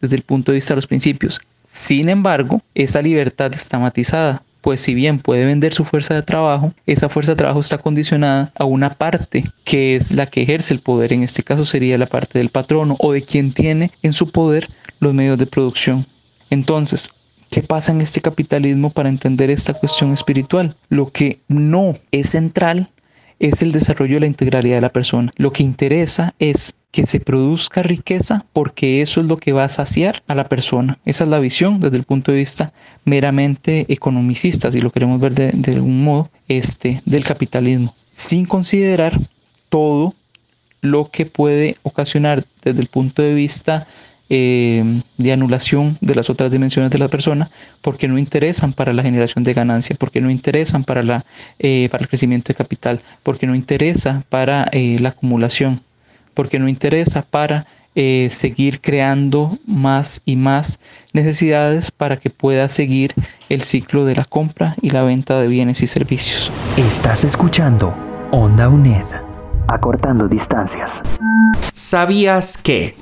desde 0.00 0.16
el 0.16 0.22
punto 0.22 0.52
de 0.52 0.56
vista 0.56 0.74
de 0.74 0.76
los 0.76 0.86
principios. 0.86 1.40
Sin 1.68 2.08
embargo, 2.08 2.62
esa 2.74 3.02
libertad 3.02 3.52
está 3.54 3.78
matizada 3.78 4.42
pues 4.66 4.80
si 4.80 4.94
bien 4.94 5.20
puede 5.20 5.44
vender 5.44 5.72
su 5.72 5.84
fuerza 5.84 6.14
de 6.14 6.24
trabajo, 6.24 6.74
esa 6.86 7.08
fuerza 7.08 7.30
de 7.30 7.36
trabajo 7.36 7.60
está 7.60 7.78
condicionada 7.78 8.50
a 8.58 8.64
una 8.64 8.90
parte 8.94 9.44
que 9.62 9.94
es 9.94 10.10
la 10.10 10.26
que 10.26 10.42
ejerce 10.42 10.74
el 10.74 10.80
poder, 10.80 11.12
en 11.12 11.22
este 11.22 11.44
caso 11.44 11.64
sería 11.64 11.96
la 11.98 12.06
parte 12.06 12.40
del 12.40 12.48
patrono 12.48 12.96
o 12.98 13.12
de 13.12 13.22
quien 13.22 13.52
tiene 13.52 13.92
en 14.02 14.12
su 14.12 14.32
poder 14.32 14.66
los 14.98 15.14
medios 15.14 15.38
de 15.38 15.46
producción. 15.46 16.04
Entonces, 16.50 17.10
¿Qué 17.48 17.62
pasa 17.62 17.92
en 17.92 18.00
este 18.00 18.20
capitalismo 18.20 18.90
para 18.90 19.08
entender 19.08 19.50
esta 19.50 19.72
cuestión 19.72 20.12
espiritual? 20.12 20.74
Lo 20.88 21.06
que 21.06 21.38
no 21.46 21.94
es 22.10 22.30
central 22.30 22.90
es 23.38 23.62
el 23.62 23.72
desarrollo 23.72 24.14
de 24.14 24.20
la 24.20 24.26
integralidad 24.26 24.76
de 24.76 24.80
la 24.80 24.90
persona. 24.90 25.32
Lo 25.36 25.52
que 25.52 25.62
interesa 25.62 26.34
es 26.38 26.74
que 26.90 27.04
se 27.04 27.20
produzca 27.20 27.82
riqueza 27.82 28.46
porque 28.52 29.02
eso 29.02 29.20
es 29.20 29.26
lo 29.26 29.36
que 29.36 29.52
va 29.52 29.64
a 29.64 29.68
saciar 29.68 30.22
a 30.26 30.34
la 30.34 30.48
persona. 30.48 30.98
Esa 31.04 31.24
es 31.24 31.30
la 31.30 31.40
visión 31.40 31.80
desde 31.80 31.98
el 31.98 32.04
punto 32.04 32.32
de 32.32 32.38
vista 32.38 32.72
meramente 33.04 33.84
economicista, 33.88 34.70
si 34.70 34.80
lo 34.80 34.90
queremos 34.90 35.20
ver 35.20 35.34
de, 35.34 35.72
algún 35.72 36.02
modo, 36.02 36.30
este, 36.48 37.02
del 37.04 37.24
capitalismo, 37.24 37.94
sin 38.12 38.46
considerar 38.46 39.18
todo 39.68 40.14
lo 40.80 41.10
que 41.10 41.26
puede 41.26 41.76
ocasionar 41.82 42.44
desde 42.64 42.80
el 42.80 42.86
punto 42.86 43.22
de 43.22 43.34
vista 43.34 43.86
eh, 44.28 44.84
de 45.18 45.32
anulación 45.32 45.96
de 46.00 46.14
las 46.16 46.30
otras 46.30 46.50
dimensiones 46.50 46.90
de 46.90 46.98
la 46.98 47.06
persona 47.06 47.48
porque 47.80 48.08
no 48.08 48.18
interesan 48.18 48.72
para 48.72 48.92
la 48.92 49.02
generación 49.02 49.44
de 49.44 49.54
ganancia, 49.54 49.94
porque 49.98 50.20
no 50.20 50.30
interesan 50.30 50.82
para, 50.82 51.02
la, 51.02 51.24
eh, 51.58 51.88
para 51.92 52.02
el 52.02 52.08
crecimiento 52.08 52.48
de 52.48 52.56
capital, 52.56 53.00
porque 53.22 53.46
no 53.46 53.54
interesa 53.54 54.24
para 54.28 54.68
eh, 54.72 54.98
la 55.00 55.10
acumulación, 55.10 55.80
porque 56.34 56.58
no 56.58 56.68
interesa 56.68 57.22
para 57.22 57.66
seguir 58.28 58.82
creando 58.82 59.56
más 59.66 60.20
y 60.26 60.36
más 60.36 60.80
necesidades 61.14 61.90
para 61.90 62.18
que 62.18 62.28
pueda 62.28 62.68
seguir 62.68 63.14
el 63.48 63.62
ciclo 63.62 64.04
de 64.04 64.14
la 64.14 64.26
compra 64.26 64.76
y 64.82 64.90
la 64.90 65.02
venta 65.02 65.40
de 65.40 65.48
bienes 65.48 65.80
y 65.80 65.86
servicios. 65.86 66.52
Estás 66.76 67.24
escuchando 67.24 67.94
Onda 68.32 68.68
UNED, 68.68 69.06
acortando 69.68 70.28
distancias. 70.28 71.00
¿Sabías 71.72 72.58
que? 72.62 72.96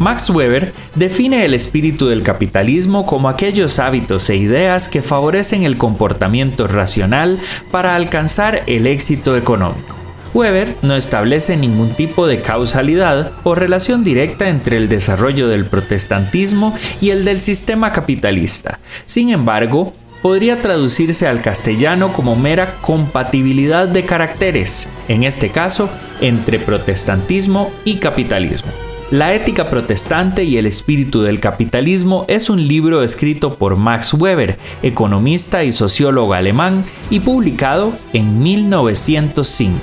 Max 0.00 0.30
Weber 0.30 0.72
define 0.94 1.44
el 1.44 1.52
espíritu 1.52 2.06
del 2.06 2.22
capitalismo 2.22 3.04
como 3.04 3.28
aquellos 3.28 3.78
hábitos 3.78 4.30
e 4.30 4.36
ideas 4.36 4.88
que 4.88 5.02
favorecen 5.02 5.64
el 5.64 5.76
comportamiento 5.76 6.66
racional 6.66 7.38
para 7.70 7.94
alcanzar 7.96 8.62
el 8.66 8.86
éxito 8.86 9.36
económico. 9.36 9.94
Weber 10.32 10.74
no 10.80 10.96
establece 10.96 11.58
ningún 11.58 11.90
tipo 11.90 12.26
de 12.26 12.40
causalidad 12.40 13.32
o 13.44 13.54
relación 13.54 14.02
directa 14.02 14.48
entre 14.48 14.78
el 14.78 14.88
desarrollo 14.88 15.48
del 15.48 15.66
protestantismo 15.66 16.74
y 17.02 17.10
el 17.10 17.26
del 17.26 17.38
sistema 17.38 17.92
capitalista. 17.92 18.80
Sin 19.04 19.28
embargo, 19.28 19.92
podría 20.22 20.62
traducirse 20.62 21.28
al 21.28 21.42
castellano 21.42 22.14
como 22.14 22.36
mera 22.36 22.76
compatibilidad 22.80 23.86
de 23.86 24.06
caracteres, 24.06 24.88
en 25.08 25.24
este 25.24 25.50
caso, 25.50 25.90
entre 26.22 26.58
protestantismo 26.58 27.70
y 27.84 27.96
capitalismo. 27.96 28.89
La 29.10 29.34
ética 29.34 29.68
protestante 29.68 30.44
y 30.44 30.56
el 30.56 30.66
espíritu 30.66 31.22
del 31.22 31.40
capitalismo 31.40 32.24
es 32.28 32.48
un 32.48 32.68
libro 32.68 33.02
escrito 33.02 33.56
por 33.56 33.74
Max 33.74 34.14
Weber, 34.14 34.56
economista 34.84 35.64
y 35.64 35.72
sociólogo 35.72 36.32
alemán, 36.32 36.84
y 37.10 37.18
publicado 37.18 37.92
en 38.12 38.40
1905. 38.40 39.80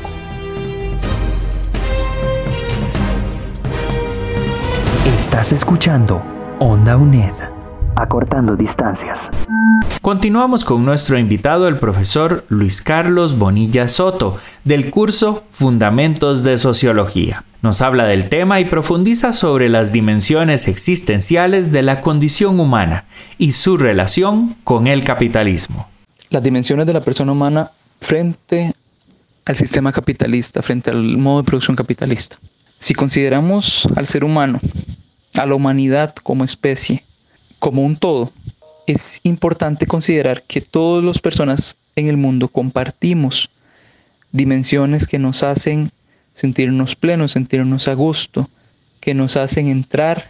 Estás 5.18 5.52
escuchando 5.52 6.24
Onda 6.60 6.96
UNED, 6.96 7.34
acortando 7.98 8.56
distancias. 8.56 9.30
Continuamos 10.02 10.64
con 10.64 10.86
nuestro 10.86 11.20
invitado, 11.20 11.68
el 11.68 11.80
profesor 11.80 12.46
Luis 12.48 12.82
Carlos 12.82 13.38
Bonilla 13.38 13.90
Soto, 13.90 14.38
del 14.64 14.90
curso 14.90 15.44
Fundamentos 15.52 16.46
de 16.46 16.58
Sociología. 16.58 17.44
Nos 17.68 17.82
habla 17.82 18.06
del 18.06 18.30
tema 18.30 18.62
y 18.62 18.66
profundiza 18.66 19.34
sobre 19.34 19.68
las 19.68 19.92
dimensiones 19.92 20.70
existenciales 20.70 21.74
de 21.74 21.84
la 21.84 22.00
condición 22.00 22.62
humana 22.62 23.04
y 23.38 23.52
su 23.52 23.76
relación 23.76 24.56
con 24.64 24.88
el 24.88 25.04
capitalismo. 25.04 25.86
Las 26.30 26.44
dimensiones 26.44 26.86
de 26.88 26.94
la 26.94 27.02
persona 27.02 27.34
humana 27.34 27.72
frente 28.00 28.74
al 29.44 29.58
sistema 29.58 29.92
capitalista, 29.92 30.62
frente 30.62 30.92
al 30.92 31.18
modo 31.18 31.42
de 31.42 31.46
producción 31.46 31.76
capitalista. 31.76 32.38
Si 32.80 32.94
consideramos 32.94 33.86
al 33.98 34.08
ser 34.08 34.24
humano, 34.24 34.62
a 35.34 35.46
la 35.46 35.54
humanidad 35.54 36.16
como 36.24 36.46
especie, 36.46 37.04
como 37.60 37.84
un 37.84 37.98
todo, 37.98 38.32
es 38.86 39.20
importante 39.24 39.88
considerar 39.88 40.42
que 40.44 40.62
todas 40.62 41.04
las 41.04 41.20
personas 41.20 41.76
en 41.98 42.08
el 42.08 42.16
mundo 42.16 42.48
compartimos 42.48 43.50
dimensiones 44.32 45.06
que 45.06 45.20
nos 45.20 45.44
hacen 45.44 45.92
sentirnos 46.38 46.96
plenos, 46.96 47.32
sentirnos 47.32 47.88
a 47.88 47.96
gusto, 47.96 48.48
que 49.00 49.16
nos 49.16 49.38
hacen 49.38 49.68
entrar 49.70 50.30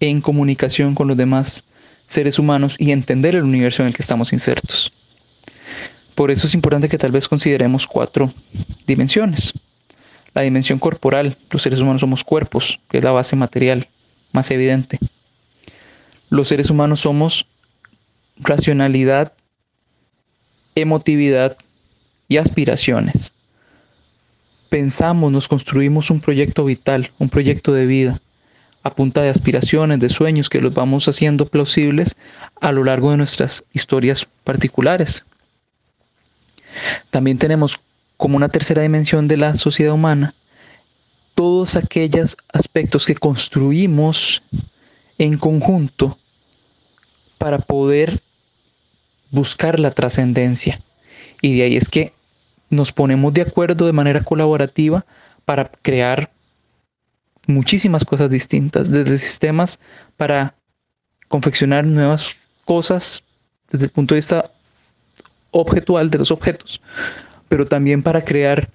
en 0.00 0.22
comunicación 0.22 0.94
con 0.94 1.06
los 1.06 1.18
demás 1.18 1.64
seres 2.06 2.38
humanos 2.38 2.76
y 2.78 2.92
entender 2.92 3.34
el 3.34 3.42
universo 3.42 3.82
en 3.82 3.88
el 3.88 3.94
que 3.94 4.00
estamos 4.00 4.32
insertos. 4.32 4.90
Por 6.14 6.30
eso 6.30 6.46
es 6.46 6.54
importante 6.54 6.88
que 6.88 6.96
tal 6.96 7.12
vez 7.12 7.28
consideremos 7.28 7.86
cuatro 7.86 8.32
dimensiones. 8.86 9.52
La 10.32 10.40
dimensión 10.40 10.78
corporal, 10.78 11.36
los 11.50 11.60
seres 11.60 11.80
humanos 11.80 12.00
somos 12.00 12.24
cuerpos, 12.24 12.80
que 12.88 12.96
es 12.98 13.04
la 13.04 13.12
base 13.12 13.36
material 13.36 13.86
más 14.32 14.50
evidente. 14.50 14.98
Los 16.30 16.48
seres 16.48 16.70
humanos 16.70 17.00
somos 17.00 17.46
racionalidad, 18.38 19.34
emotividad 20.74 21.58
y 22.28 22.38
aspiraciones. 22.38 23.33
Pensamos, 24.74 25.30
nos 25.30 25.46
construimos 25.46 26.10
un 26.10 26.18
proyecto 26.18 26.64
vital, 26.64 27.12
un 27.20 27.28
proyecto 27.28 27.72
de 27.72 27.86
vida, 27.86 28.20
a 28.82 28.90
punta 28.90 29.22
de 29.22 29.28
aspiraciones, 29.28 30.00
de 30.00 30.08
sueños 30.08 30.48
que 30.48 30.60
los 30.60 30.74
vamos 30.74 31.06
haciendo 31.06 31.46
plausibles 31.46 32.16
a 32.60 32.72
lo 32.72 32.82
largo 32.82 33.12
de 33.12 33.16
nuestras 33.16 33.62
historias 33.72 34.26
particulares. 34.42 35.24
También 37.12 37.38
tenemos 37.38 37.78
como 38.16 38.36
una 38.36 38.48
tercera 38.48 38.82
dimensión 38.82 39.28
de 39.28 39.36
la 39.36 39.54
sociedad 39.54 39.94
humana 39.94 40.34
todos 41.36 41.76
aquellos 41.76 42.36
aspectos 42.52 43.06
que 43.06 43.14
construimos 43.14 44.42
en 45.18 45.38
conjunto 45.38 46.18
para 47.38 47.58
poder 47.58 48.18
buscar 49.30 49.78
la 49.78 49.92
trascendencia. 49.92 50.80
Y 51.40 51.58
de 51.58 51.62
ahí 51.62 51.76
es 51.76 51.88
que 51.88 52.12
nos 52.74 52.92
ponemos 52.92 53.32
de 53.32 53.42
acuerdo 53.42 53.86
de 53.86 53.92
manera 53.92 54.22
colaborativa 54.22 55.04
para 55.44 55.70
crear 55.82 56.30
muchísimas 57.46 58.04
cosas 58.04 58.30
distintas, 58.30 58.90
desde 58.90 59.18
sistemas 59.18 59.78
para 60.16 60.54
confeccionar 61.28 61.86
nuevas 61.86 62.36
cosas 62.64 63.22
desde 63.70 63.86
el 63.86 63.90
punto 63.90 64.14
de 64.14 64.18
vista 64.18 64.50
objetual 65.50 66.10
de 66.10 66.18
los 66.18 66.30
objetos, 66.30 66.80
pero 67.48 67.66
también 67.66 68.02
para 68.02 68.24
crear 68.24 68.68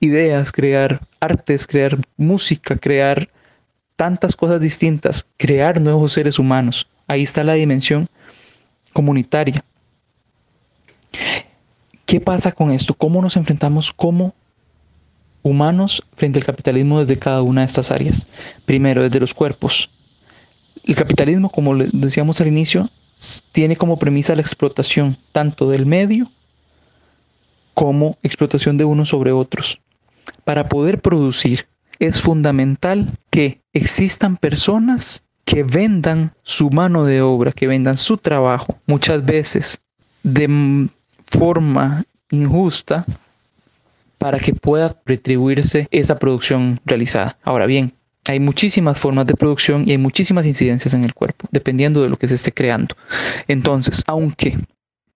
ideas, 0.00 0.52
crear 0.52 1.00
artes, 1.20 1.66
crear 1.66 1.98
música, 2.16 2.76
crear 2.76 3.28
tantas 3.96 4.36
cosas 4.36 4.60
distintas, 4.60 5.26
crear 5.36 5.80
nuevos 5.80 6.12
seres 6.12 6.38
humanos. 6.38 6.86
Ahí 7.06 7.22
está 7.22 7.44
la 7.44 7.54
dimensión 7.54 8.08
comunitaria. 8.92 9.64
¿Qué 12.06 12.20
pasa 12.20 12.52
con 12.52 12.70
esto? 12.70 12.94
¿Cómo 12.94 13.22
nos 13.22 13.36
enfrentamos 13.36 13.92
como 13.92 14.34
humanos 15.42 16.02
frente 16.14 16.38
al 16.38 16.44
capitalismo 16.44 17.00
desde 17.00 17.18
cada 17.18 17.42
una 17.42 17.62
de 17.62 17.66
estas 17.66 17.90
áreas? 17.90 18.26
Primero, 18.64 19.02
desde 19.02 19.20
los 19.20 19.34
cuerpos. 19.34 19.90
El 20.84 20.94
capitalismo, 20.94 21.48
como 21.48 21.76
decíamos 21.76 22.40
al 22.40 22.48
inicio, 22.48 22.88
tiene 23.52 23.76
como 23.76 23.98
premisa 23.98 24.34
la 24.34 24.42
explotación 24.42 25.16
tanto 25.32 25.68
del 25.70 25.86
medio 25.86 26.28
como 27.72 28.18
explotación 28.22 28.76
de 28.76 28.84
unos 28.84 29.08
sobre 29.08 29.32
otros. 29.32 29.80
Para 30.44 30.68
poder 30.68 31.00
producir 31.00 31.66
es 31.98 32.20
fundamental 32.20 33.18
que 33.30 33.60
existan 33.72 34.36
personas 34.36 35.22
que 35.44 35.62
vendan 35.62 36.34
su 36.42 36.70
mano 36.70 37.04
de 37.04 37.22
obra, 37.22 37.52
que 37.52 37.66
vendan 37.66 37.96
su 37.96 38.16
trabajo, 38.16 38.78
muchas 38.86 39.24
veces 39.24 39.80
de 40.22 40.88
forma 41.38 42.04
injusta 42.30 43.04
para 44.18 44.38
que 44.38 44.54
pueda 44.54 44.96
retribuirse 45.04 45.88
esa 45.90 46.18
producción 46.18 46.80
realizada. 46.84 47.38
Ahora 47.42 47.66
bien, 47.66 47.92
hay 48.26 48.40
muchísimas 48.40 48.98
formas 48.98 49.26
de 49.26 49.34
producción 49.34 49.86
y 49.86 49.92
hay 49.92 49.98
muchísimas 49.98 50.46
incidencias 50.46 50.94
en 50.94 51.04
el 51.04 51.12
cuerpo, 51.12 51.46
dependiendo 51.50 52.02
de 52.02 52.08
lo 52.08 52.16
que 52.16 52.28
se 52.28 52.36
esté 52.36 52.52
creando. 52.52 52.96
Entonces, 53.48 54.02
aunque 54.06 54.56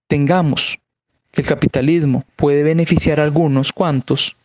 tengamos 0.09 0.79
que 1.33 1.41
el 1.41 1.47
capitalismo 1.47 2.25
puede 2.37 2.63
beneficiar 2.63 3.21
a 3.21 3.25
algunos 3.25 3.73
cuantos, 3.73 4.37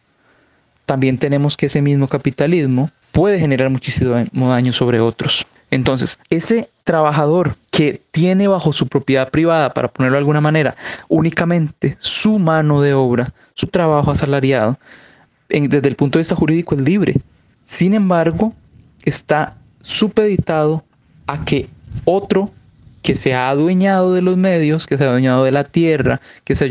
también 0.85 1.17
tenemos 1.17 1.57
que 1.57 1.65
ese 1.65 1.81
mismo 1.81 2.07
capitalismo 2.07 2.91
puede 3.11 3.39
generar 3.39 3.69
muchísimo 3.69 4.49
daño 4.49 4.73
sobre 4.73 4.99
otros. 4.99 5.45
Entonces, 5.73 6.19
ese 6.29 6.69
trabajador 6.83 7.55
que 7.71 7.99
tiene 8.11 8.47
bajo 8.47 8.73
su 8.73 8.87
propiedad 8.87 9.31
privada, 9.31 9.73
para 9.73 9.87
ponerlo 9.87 10.17
de 10.17 10.19
alguna 10.19 10.39
manera, 10.39 10.75
únicamente 11.07 11.97
su 11.99 12.37
mano 12.37 12.81
de 12.81 12.93
obra, 12.93 13.33
su 13.55 13.65
trabajo 13.65 14.11
asalariado, 14.11 14.77
desde 15.49 15.87
el 15.87 15.95
punto 15.95 16.19
de 16.19 16.21
vista 16.21 16.35
jurídico 16.35 16.75
es 16.75 16.81
libre. 16.81 17.15
Sin 17.65 17.95
embargo, 17.95 18.53
está 19.03 19.55
supeditado 19.81 20.83
a 21.25 21.43
que 21.43 21.69
otro 22.05 22.51
que 23.01 23.15
se 23.15 23.33
ha 23.33 23.49
adueñado 23.49 24.13
de 24.13 24.21
los 24.21 24.37
medios, 24.37 24.85
que 24.85 24.99
se 24.99 25.05
ha 25.05 25.09
adueñado 25.09 25.43
de 25.43 25.51
la 25.51 25.63
tierra, 25.63 26.21
que 26.43 26.55
se 26.55 26.65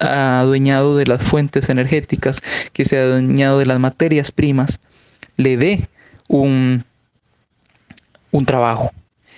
ha 0.00 0.40
adueñado 0.40 0.96
de 0.96 1.06
las 1.06 1.24
fuentes 1.24 1.68
energéticas, 1.70 2.40
que 2.72 2.84
se 2.84 3.00
ha 3.00 3.02
adueñado 3.02 3.58
de 3.58 3.66
las 3.66 3.80
materias 3.80 4.30
primas, 4.30 4.78
le 5.36 5.56
dé 5.56 5.88
un 6.28 6.84
un 8.36 8.46
trabajo. 8.46 8.92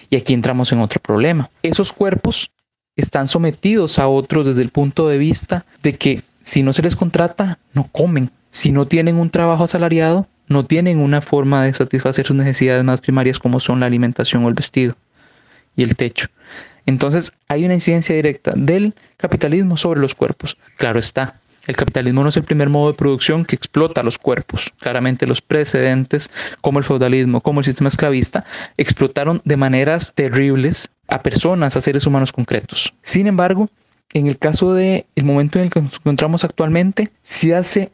Y 0.08 0.16
aquí 0.16 0.32
entramos 0.32 0.72
en 0.72 0.80
otro 0.80 1.00
problema. 1.00 1.50
Esos 1.62 1.92
cuerpos 1.92 2.50
están 2.96 3.28
sometidos 3.28 3.98
a 3.98 4.08
otros 4.08 4.46
desde 4.46 4.62
el 4.62 4.70
punto 4.70 5.08
de 5.08 5.18
vista 5.18 5.66
de 5.82 5.96
que 5.96 6.22
si 6.40 6.62
no 6.62 6.72
se 6.72 6.82
les 6.82 6.96
contrata, 6.96 7.58
no 7.74 7.88
comen. 7.92 8.30
Si 8.50 8.72
no 8.72 8.86
tienen 8.86 9.16
un 9.16 9.28
trabajo 9.28 9.64
asalariado, 9.64 10.26
no 10.48 10.64
tienen 10.64 10.98
una 10.98 11.20
forma 11.20 11.64
de 11.64 11.74
satisfacer 11.74 12.26
sus 12.26 12.36
necesidades 12.36 12.84
más 12.84 13.00
primarias 13.00 13.38
como 13.38 13.60
son 13.60 13.80
la 13.80 13.86
alimentación 13.86 14.44
o 14.44 14.48
el 14.48 14.54
vestido 14.54 14.96
y 15.76 15.82
el 15.82 15.94
techo. 15.94 16.28
Entonces 16.86 17.32
hay 17.48 17.64
una 17.66 17.74
incidencia 17.74 18.14
directa 18.14 18.52
del 18.56 18.94
capitalismo 19.18 19.76
sobre 19.76 20.00
los 20.00 20.14
cuerpos. 20.14 20.56
Claro 20.78 20.98
está, 20.98 21.40
el 21.66 21.76
capitalismo 21.76 22.22
no 22.22 22.28
es 22.28 22.36
el 22.36 22.44
primer 22.44 22.68
modo 22.68 22.92
de 22.92 22.98
producción 22.98 23.44
que 23.44 23.56
explota 23.56 24.02
los 24.02 24.18
cuerpos. 24.18 24.72
Claramente 24.78 25.26
los 25.26 25.42
precedentes, 25.42 26.30
como 26.60 26.78
el 26.78 26.84
feudalismo, 26.84 27.40
como 27.40 27.60
el 27.60 27.64
sistema 27.64 27.88
esclavista, 27.88 28.44
explotaron 28.76 29.42
de 29.44 29.56
maneras 29.56 30.14
terribles 30.14 30.90
a 31.08 31.22
personas, 31.22 31.76
a 31.76 31.80
seres 31.80 32.06
humanos 32.06 32.32
concretos. 32.32 32.92
Sin 33.02 33.26
embargo, 33.26 33.68
en 34.12 34.26
el 34.28 34.38
caso 34.38 34.74
del 34.74 35.06
el 35.14 35.24
momento 35.24 35.58
en 35.58 35.66
el 35.66 35.70
que 35.70 35.82
nos 35.82 35.94
encontramos 35.94 36.44
actualmente, 36.44 37.10
se 37.22 37.54
hace 37.54 37.90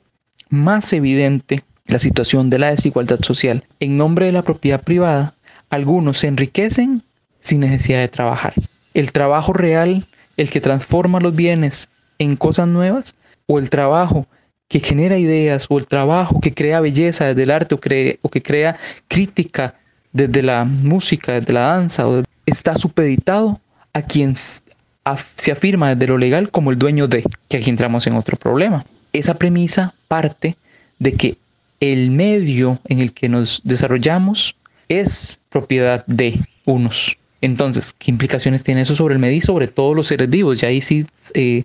más 0.50 0.92
evidente 0.92 1.64
la 1.86 1.98
situación 1.98 2.50
de 2.50 2.58
la 2.58 2.70
desigualdad 2.70 3.20
social. 3.22 3.64
En 3.80 3.96
nombre 3.96 4.26
de 4.26 4.32
la 4.32 4.42
propiedad 4.42 4.82
privada, 4.82 5.34
algunos 5.70 6.18
se 6.18 6.28
enriquecen 6.28 7.02
sin 7.40 7.60
necesidad 7.60 8.00
de 8.00 8.08
trabajar. 8.08 8.54
El 8.94 9.12
trabajo 9.12 9.52
real, 9.52 10.06
el 10.36 10.50
que 10.50 10.60
transforma 10.60 11.20
los 11.20 11.34
bienes 11.34 11.88
en 12.18 12.36
cosas 12.36 12.68
nuevas, 12.68 13.14
o 13.46 13.58
el 13.58 13.70
trabajo 13.70 14.26
que 14.68 14.80
genera 14.80 15.18
ideas 15.18 15.66
o 15.68 15.78
el 15.78 15.86
trabajo 15.86 16.40
que 16.40 16.54
crea 16.54 16.80
belleza 16.80 17.26
desde 17.26 17.42
el 17.42 17.50
arte 17.50 17.74
o, 17.74 17.80
o 18.22 18.28
que 18.30 18.42
crea 18.42 18.78
crítica 19.08 19.74
desde 20.12 20.42
la 20.42 20.64
música, 20.64 21.32
desde 21.32 21.52
la 21.52 21.60
danza, 21.60 22.08
o 22.08 22.22
está 22.46 22.74
supeditado 22.76 23.60
a 23.92 24.02
quien 24.02 24.34
se 24.36 25.52
afirma 25.52 25.94
desde 25.94 26.06
lo 26.06 26.18
legal 26.18 26.50
como 26.50 26.70
el 26.70 26.78
dueño 26.78 27.08
de, 27.08 27.24
que 27.48 27.58
aquí 27.58 27.70
entramos 27.70 28.06
en 28.06 28.14
otro 28.14 28.36
problema. 28.36 28.84
Esa 29.12 29.34
premisa 29.34 29.94
parte 30.08 30.56
de 30.98 31.12
que 31.14 31.36
el 31.80 32.10
medio 32.10 32.78
en 32.86 33.00
el 33.00 33.12
que 33.12 33.28
nos 33.28 33.60
desarrollamos 33.64 34.54
es 34.88 35.40
propiedad 35.48 36.04
de 36.06 36.40
unos. 36.64 37.18
Entonces, 37.40 37.94
¿qué 37.98 38.10
implicaciones 38.10 38.62
tiene 38.62 38.82
eso 38.82 38.94
sobre 38.94 39.14
el 39.14 39.18
medio 39.18 39.36
y 39.36 39.40
sobre 39.40 39.66
todos 39.66 39.96
los 39.96 40.06
seres 40.06 40.30
vivos? 40.30 40.60
Ya 40.60 40.68
ahí 40.68 40.80
sí 40.80 41.06
eh, 41.34 41.64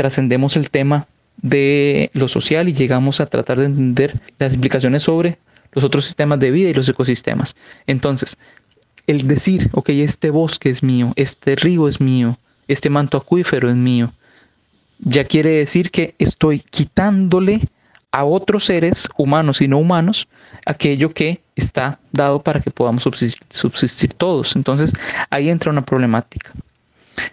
trascendemos 0.00 0.56
el 0.56 0.70
tema 0.70 1.06
de 1.42 2.10
lo 2.14 2.26
social 2.26 2.70
y 2.70 2.72
llegamos 2.72 3.20
a 3.20 3.26
tratar 3.26 3.58
de 3.58 3.66
entender 3.66 4.18
las 4.38 4.54
implicaciones 4.54 5.02
sobre 5.02 5.36
los 5.72 5.84
otros 5.84 6.06
sistemas 6.06 6.40
de 6.40 6.50
vida 6.50 6.70
y 6.70 6.72
los 6.72 6.88
ecosistemas. 6.88 7.54
Entonces, 7.86 8.38
el 9.06 9.28
decir, 9.28 9.68
ok, 9.72 9.90
este 9.90 10.30
bosque 10.30 10.70
es 10.70 10.82
mío, 10.82 11.12
este 11.16 11.54
río 11.54 11.86
es 11.86 12.00
mío, 12.00 12.38
este 12.66 12.88
manto 12.88 13.18
acuífero 13.18 13.68
es 13.68 13.76
mío, 13.76 14.10
ya 15.00 15.24
quiere 15.24 15.50
decir 15.50 15.90
que 15.90 16.14
estoy 16.18 16.60
quitándole 16.60 17.68
a 18.10 18.24
otros 18.24 18.64
seres 18.64 19.06
humanos 19.18 19.60
y 19.60 19.68
no 19.68 19.76
humanos 19.76 20.28
aquello 20.64 21.12
que 21.12 21.42
está 21.56 22.00
dado 22.10 22.42
para 22.42 22.60
que 22.60 22.70
podamos 22.70 23.02
subsistir, 23.02 24.14
todos. 24.14 24.56
Entonces 24.56 24.94
ahí 25.28 25.50
entra 25.50 25.70
una 25.70 25.84
problemática. 25.84 26.52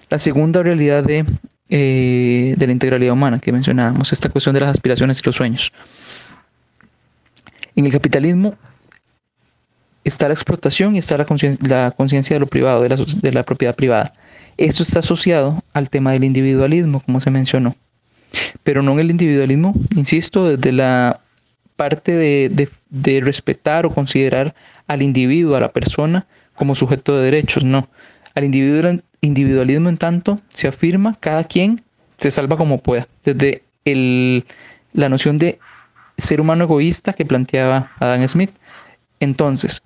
La 0.10 0.20
segunda 0.20 0.62
realidad 0.62 1.06
de, 1.06 1.24
eh, 1.70 2.56
de 2.58 2.66
la 2.66 2.72
integralidad 2.72 3.14
humana 3.14 3.40
que 3.40 3.52
mencionábamos, 3.52 4.14
esta 4.14 4.30
cuestión 4.30 4.54
de 4.54 4.62
las 4.62 4.70
aspiraciones 4.70 5.20
y 5.20 5.24
los 5.26 5.36
sueños. 5.36 5.72
En 7.76 7.86
el 7.86 7.92
capitalismo 7.92 8.56
está 10.04 10.28
la 10.28 10.34
explotación 10.34 10.96
y 10.96 11.00
está 11.00 11.18
la 11.18 11.92
conciencia 11.92 12.36
de 12.36 12.40
lo 12.40 12.48
privado, 12.48 12.82
de 12.82 12.90
la, 12.90 12.96
de 12.96 13.32
la 13.32 13.44
propiedad 13.44 13.76
privada. 13.76 14.14
Esto 14.58 14.82
está 14.84 15.00
asociado 15.00 15.64
al 15.74 15.90
tema 15.90 16.12
del 16.12 16.24
individualismo, 16.24 17.02
como 17.02 17.20
se 17.20 17.30
mencionó. 17.30 17.76
Pero 18.64 18.82
no 18.82 18.94
en 18.94 19.00
el 19.00 19.12
individualismo, 19.12 19.74
insisto, 19.96 20.48
desde 20.48 20.72
la 20.72 21.22
parte 21.76 22.12
de, 22.14 23.22
respetar 23.22 23.86
o 23.86 23.94
considerar 23.94 24.56
al 24.88 25.02
individuo, 25.02 25.56
a 25.56 25.62
la 25.62 25.72
persona, 25.72 26.28
como 26.56 26.76
sujeto 26.76 27.16
de 27.16 27.26
derechos, 27.26 27.64
no. 27.64 27.88
Al 28.34 28.44
individualismo, 29.22 29.90
en 29.90 29.98
tanto, 29.98 30.40
se 30.50 30.68
afirma 30.68 31.16
cada 31.20 31.44
quien 31.44 31.84
se 32.18 32.32
salva 32.32 32.58
como 32.58 32.80
pueda. 32.80 33.08
Desde 33.24 33.64
la 34.94 35.10
noción 35.10 35.38
de 35.38 35.60
ser 36.18 36.42
humano 36.42 36.64
egoísta 36.64 37.14
que 37.14 37.26
planteaba 37.26 37.92
Adam 38.00 38.28
Smith. 38.28 38.52
Entonces, 39.20 39.84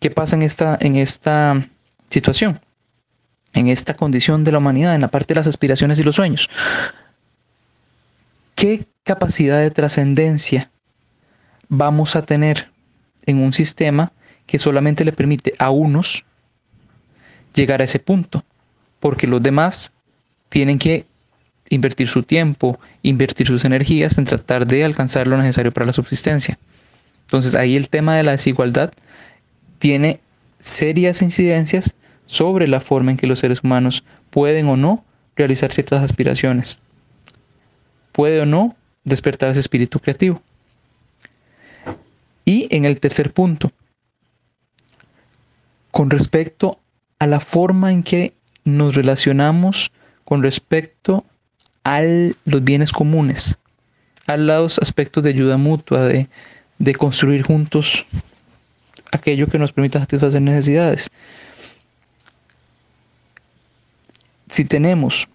¿qué 0.00 0.10
pasa 0.10 0.36
en 0.36 0.42
esta, 0.42 0.78
en 0.80 0.96
esta 0.96 1.66
situación? 2.10 2.60
En 3.54 3.68
esta 3.68 3.94
condición 3.94 4.44
de 4.44 4.52
la 4.52 4.58
humanidad, 4.58 4.94
en 4.94 5.00
la 5.00 5.08
parte 5.08 5.34
de 5.34 5.40
las 5.40 5.46
aspiraciones 5.46 5.98
y 5.98 6.02
los 6.02 6.16
sueños. 6.16 6.48
¿Qué 8.54 8.86
capacidad 9.02 9.58
de 9.58 9.70
trascendencia 9.70 10.70
vamos 11.68 12.16
a 12.16 12.22
tener 12.22 12.70
en 13.26 13.42
un 13.42 13.52
sistema 13.52 14.12
que 14.46 14.58
solamente 14.58 15.04
le 15.04 15.12
permite 15.12 15.54
a 15.58 15.70
unos 15.70 16.24
llegar 17.54 17.80
a 17.80 17.84
ese 17.84 17.98
punto? 17.98 18.44
Porque 19.02 19.26
los 19.26 19.42
demás 19.42 19.92
tienen 20.48 20.78
que 20.78 21.04
invertir 21.68 22.08
su 22.08 22.22
tiempo, 22.22 22.78
invertir 23.02 23.48
sus 23.48 23.64
energías 23.64 24.16
en 24.16 24.24
tratar 24.24 24.66
de 24.66 24.84
alcanzar 24.84 25.26
lo 25.26 25.36
necesario 25.36 25.72
para 25.72 25.86
la 25.86 25.92
subsistencia. 25.92 26.58
Entonces 27.24 27.54
ahí 27.54 27.76
el 27.76 27.88
tema 27.88 28.16
de 28.16 28.22
la 28.22 28.32
desigualdad 28.32 28.92
tiene 29.78 30.20
serias 30.60 31.20
incidencias 31.20 31.94
sobre 32.26 32.68
la 32.68 32.80
forma 32.80 33.10
en 33.10 33.16
que 33.16 33.26
los 33.26 33.40
seres 33.40 33.64
humanos 33.64 34.04
pueden 34.30 34.68
o 34.68 34.76
no 34.76 35.04
realizar 35.34 35.72
ciertas 35.72 36.02
aspiraciones 36.02 36.78
puede 38.12 38.40
o 38.40 38.46
no 38.46 38.76
despertar 39.04 39.50
ese 39.50 39.60
espíritu 39.60 39.98
creativo. 39.98 40.40
Y 42.44 42.68
en 42.70 42.84
el 42.84 43.00
tercer 43.00 43.32
punto, 43.32 43.72
con 45.90 46.10
respecto 46.10 46.78
a 47.18 47.26
la 47.26 47.40
forma 47.40 47.92
en 47.92 48.02
que 48.02 48.34
nos 48.64 48.94
relacionamos 48.94 49.90
con 50.24 50.42
respecto 50.42 51.24
a 51.84 52.00
los 52.02 52.64
bienes 52.64 52.92
comunes, 52.92 53.58
a 54.26 54.36
los 54.36 54.78
aspectos 54.78 55.22
de 55.22 55.30
ayuda 55.30 55.56
mutua, 55.56 56.02
de, 56.04 56.28
de 56.78 56.94
construir 56.94 57.42
juntos 57.42 58.06
aquello 59.10 59.46
que 59.46 59.58
nos 59.58 59.72
permita 59.72 60.00
satisfacer 60.00 60.40
necesidades. 60.42 61.10
Si 64.48 64.64
tenemos 64.64 65.28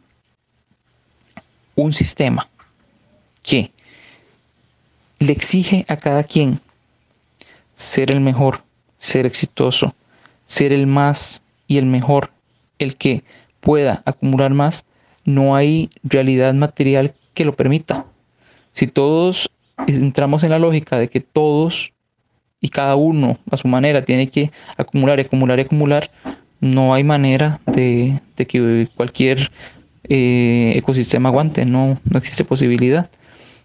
un 1.75 1.93
sistema 1.93 2.49
que 3.43 3.71
le 5.19 5.31
exige 5.31 5.85
a 5.87 5.97
cada 5.97 6.23
quien 6.23 6.59
ser 7.73 8.11
el 8.11 8.19
mejor, 8.19 8.63
ser 8.97 9.25
exitoso, 9.25 9.95
ser 10.45 10.73
el 10.73 10.87
más 10.87 11.41
y 11.67 11.77
el 11.77 11.85
mejor, 11.85 12.31
el 12.79 12.95
que 12.95 13.23
pueda 13.59 14.01
acumular 14.05 14.53
más, 14.53 14.85
no 15.25 15.55
hay 15.55 15.89
realidad 16.03 16.53
material 16.53 17.13
que 17.33 17.45
lo 17.45 17.55
permita. 17.55 18.05
Si 18.71 18.87
todos 18.87 19.49
entramos 19.87 20.43
en 20.43 20.51
la 20.51 20.59
lógica 20.59 20.97
de 20.97 21.09
que 21.09 21.19
todos 21.19 21.93
y 22.61 22.69
cada 22.69 22.95
uno 22.95 23.37
a 23.51 23.57
su 23.57 23.67
manera 23.67 24.05
tiene 24.05 24.29
que 24.29 24.51
acumular, 24.77 25.19
acumular, 25.19 25.59
acumular, 25.59 26.11
no 26.59 26.93
hay 26.93 27.03
manera 27.03 27.59
de, 27.67 28.19
que 28.35 28.87
cualquier 28.95 29.51
eh, 30.05 30.73
ecosistema 30.75 31.29
aguante, 31.29 31.65
no, 31.65 31.99
no 32.09 32.17
existe 32.17 32.43
posibilidad. 32.43 33.09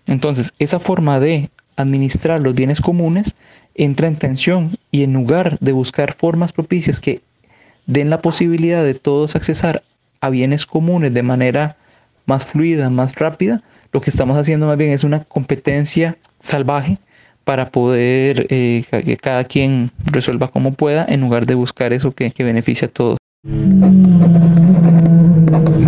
Entonces, 0.06 0.52
esa 0.58 0.78
forma 0.78 1.20
de 1.20 1.50
administrar 1.76 2.40
los 2.40 2.54
bienes 2.54 2.80
comunes 2.80 3.34
entra 3.74 4.08
en 4.08 4.16
tensión 4.16 4.76
y 4.90 5.04
en 5.04 5.12
lugar 5.14 5.58
de 5.60 5.72
buscar 5.72 6.12
formas 6.12 6.52
propicias 6.52 7.00
que 7.00 7.22
den 7.86 8.10
la 8.10 8.20
posibilidad 8.20 8.82
de 8.82 8.94
todos 8.94 9.36
accesar 9.36 9.82
a 10.20 10.30
bienes 10.30 10.66
comunes 10.66 11.12
de 11.12 11.22
manera 11.22 11.76
más 12.26 12.44
fluida, 12.44 12.90
más 12.90 13.16
rápida, 13.16 13.62
lo 13.92 14.00
que 14.00 14.10
estamos 14.10 14.38
haciendo 14.38 14.66
más 14.66 14.76
bien 14.76 14.90
es 14.90 15.04
una 15.04 15.24
competencia 15.24 16.16
salvaje 16.38 16.98
para 17.44 17.70
poder 17.70 18.46
eh, 18.50 18.84
que 18.90 19.16
cada 19.16 19.44
quien 19.44 19.90
resuelva 20.04 20.48
como 20.48 20.72
pueda 20.74 21.04
en 21.08 21.20
lugar 21.20 21.46
de 21.46 21.54
buscar 21.54 21.92
eso 21.92 22.12
que, 22.12 22.30
que 22.30 22.44
beneficia 22.44 22.88
a 22.88 22.90
todos. 22.90 23.18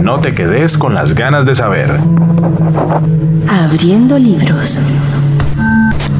No 0.02 0.18
te 0.18 0.34
quedes 0.34 0.76
con 0.76 0.94
las 0.94 1.14
ganas 1.14 1.46
de 1.46 1.54
saber. 1.54 1.90
Abriendo 3.48 4.18
libros. 4.18 4.80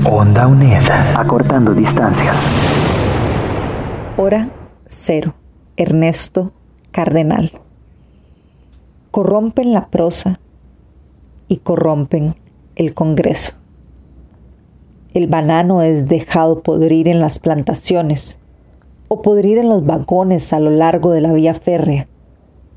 Onda 0.04 0.46
UNED. 0.46 0.82
Acortando 1.16 1.74
distancias. 1.74 2.46
Hora 4.16 4.48
cero. 4.86 5.34
Ernesto 5.76 6.52
Cardenal. 6.92 7.50
Corrompen 9.10 9.72
la 9.72 9.88
prosa 9.88 10.38
y 11.48 11.56
corrompen 11.56 12.36
el 12.76 12.94
Congreso. 12.94 13.54
El 15.14 15.26
banano 15.26 15.82
es 15.82 16.06
dejado 16.06 16.62
podrir 16.62 17.08
en 17.08 17.20
las 17.20 17.40
plantaciones 17.40 18.38
o 19.08 19.20
podrir 19.20 19.58
en 19.58 19.68
los 19.68 19.84
vagones 19.84 20.52
a 20.52 20.60
lo 20.60 20.70
largo 20.70 21.10
de 21.10 21.20
la 21.20 21.32
vía 21.32 21.54
férrea 21.54 22.06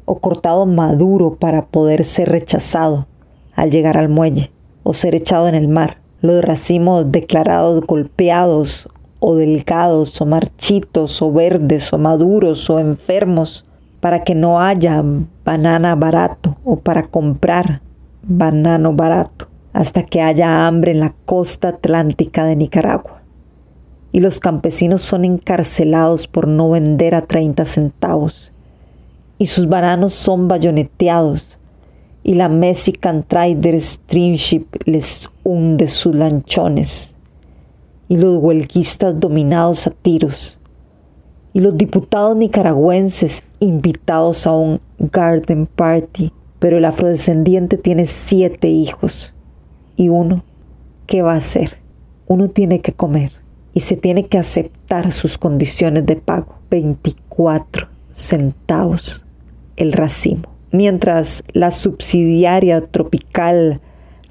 o 0.06 0.18
cortado 0.18 0.66
maduro 0.66 1.36
para 1.36 1.68
poder 1.68 2.04
ser 2.04 2.30
rechazado 2.30 3.06
al 3.54 3.70
llegar 3.70 4.00
al 4.00 4.10
muelle 4.10 4.50
o 4.82 4.96
ser 4.96 5.14
echado 5.14 5.48
en 5.48 5.54
el 5.54 5.68
mar. 5.68 5.98
Los 6.22 6.44
racimos 6.44 7.12
declarados 7.12 7.82
golpeados 7.86 8.90
o 9.20 9.36
delgados 9.36 10.20
o 10.22 10.26
marchitos 10.26 11.22
o 11.22 11.32
verdes 11.32 11.92
o 11.94 11.98
maduros 11.98 12.70
o 12.70 12.80
enfermos 12.80 13.66
para 14.00 14.24
que 14.24 14.36
no 14.36 14.62
haya 14.62 15.04
banana 15.44 15.96
barato 15.96 16.58
o 16.64 16.78
para 16.78 17.04
comprar 17.04 17.82
banano 18.22 18.94
barato 18.94 19.48
hasta 19.74 20.04
que 20.04 20.22
haya 20.22 20.68
hambre 20.68 20.92
en 20.92 21.00
la 21.00 21.14
costa 21.26 21.70
atlántica 21.70 22.46
de 22.46 22.56
Nicaragua. 22.56 23.22
Y 24.12 24.22
los 24.22 24.40
campesinos 24.40 25.04
son 25.04 25.26
encarcelados 25.26 26.28
por 26.28 26.48
no 26.48 26.72
vender 26.72 27.14
a 27.14 27.22
30 27.22 27.66
centavos. 27.66 28.52
Y 29.38 29.46
sus 29.46 29.68
bananos 29.70 30.16
son 30.16 30.48
bayoneteados, 30.48 31.60
y 32.24 32.34
la 32.34 32.50
Mexican 32.50 33.24
Trader 33.24 33.76
Streamship 33.76 34.66
les 34.86 35.30
hunde 35.44 35.88
sus 35.88 36.16
lanchones, 36.16 37.14
y 38.08 38.18
los 38.18 38.42
huelguistas 38.42 39.20
dominados 39.20 39.88
a 39.88 39.92
tiros, 39.92 40.60
y 41.54 41.60
los 41.60 41.78
diputados 41.78 42.36
nicaragüenses 42.36 43.44
invitados 43.60 44.46
a 44.48 44.52
un 44.52 44.80
garden 45.00 45.66
party, 45.66 46.32
pero 46.60 46.78
el 46.78 46.86
afrodescendiente 46.86 47.78
tiene 47.78 48.06
siete 48.06 48.70
hijos, 48.70 49.34
y 49.96 50.10
uno, 50.10 50.44
¿qué 51.06 51.22
va 51.22 51.34
a 51.34 51.38
hacer? 51.38 51.80
Uno 52.28 52.50
tiene 52.50 52.82
que 52.82 52.94
comer 52.94 53.32
y 53.74 53.82
se 53.82 53.96
tiene 53.96 54.26
que 54.26 54.38
aceptar 54.38 55.12
sus 55.12 55.38
condiciones 55.38 56.06
de 56.06 56.16
pago, 56.16 56.56
24 56.70 57.88
centavos 58.12 59.24
el 59.76 59.94
racimo. 59.94 60.50
Mientras 60.72 61.44
la 61.54 61.72
subsidiaria 61.72 62.82
tropical 62.82 63.80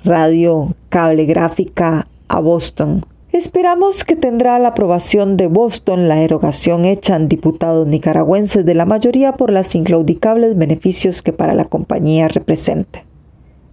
radio 0.05 0.75
cablegráfica 0.89 2.09
a 2.29 2.41
Boston 2.41 3.05
Esperamos 3.33 4.05
que 4.05 4.15
tendrá 4.15 4.57
la 4.61 4.69
aprobación 4.69 5.37
de 5.37 5.49
Boston 5.49 6.09
la 6.09 6.21
erogación 6.21 6.85
hecha 6.85 7.17
en 7.17 7.29
diputados 7.29 7.87
nicaragüenses 7.87 8.65
de 8.65 8.75
la 8.75 8.87
mayoría 8.87 9.33
por 9.33 9.51
las 9.51 9.75
inclaudicables 9.75 10.57
beneficios 10.57 11.23
que 11.23 11.33
para 11.33 11.53
la 11.53 11.65
compañía 11.65 12.29
representa. 12.29 13.03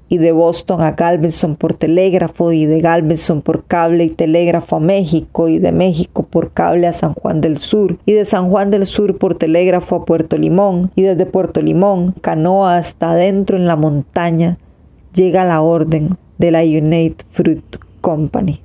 Y 0.10 0.18
de 0.18 0.32
Boston 0.32 0.82
a 0.82 0.92
Galveston 0.94 1.56
por 1.56 1.76
telégrafo 1.76 2.52
y 2.52 2.66
de 2.66 2.80
Galveston 2.80 3.44
por 3.44 3.66
cable 3.66 4.06
y 4.06 4.10
telégrafo 4.10 4.78
a 4.78 4.80
México 4.80 5.48
y 5.48 5.60
de 5.60 5.72
México 5.72 6.24
por 6.24 6.52
cable 6.52 6.88
a 6.88 6.94
San 6.94 7.14
Juan 7.14 7.40
del 7.40 7.58
Sur 7.58 8.00
y 8.08 8.14
de 8.14 8.26
San 8.26 8.50
Juan 8.50 8.72
del 8.72 8.88
Sur 8.88 9.20
por 9.20 9.36
telégrafo 9.36 9.98
a 9.98 10.06
Puerto 10.06 10.36
Limón 10.36 10.92
y 10.96 11.04
desde 11.04 11.28
Puerto 11.28 11.62
Limón, 11.62 12.16
canoa 12.22 12.78
hasta 12.78 13.12
adentro 13.12 13.56
en 13.56 13.68
la 13.68 13.76
montaña, 13.76 14.58
llega 15.14 15.46
la 15.46 15.62
orden 15.62 16.18
de 16.40 16.52
la 16.52 16.64
United 16.64 17.26
Fruit 17.32 17.78
Company. 18.02 18.64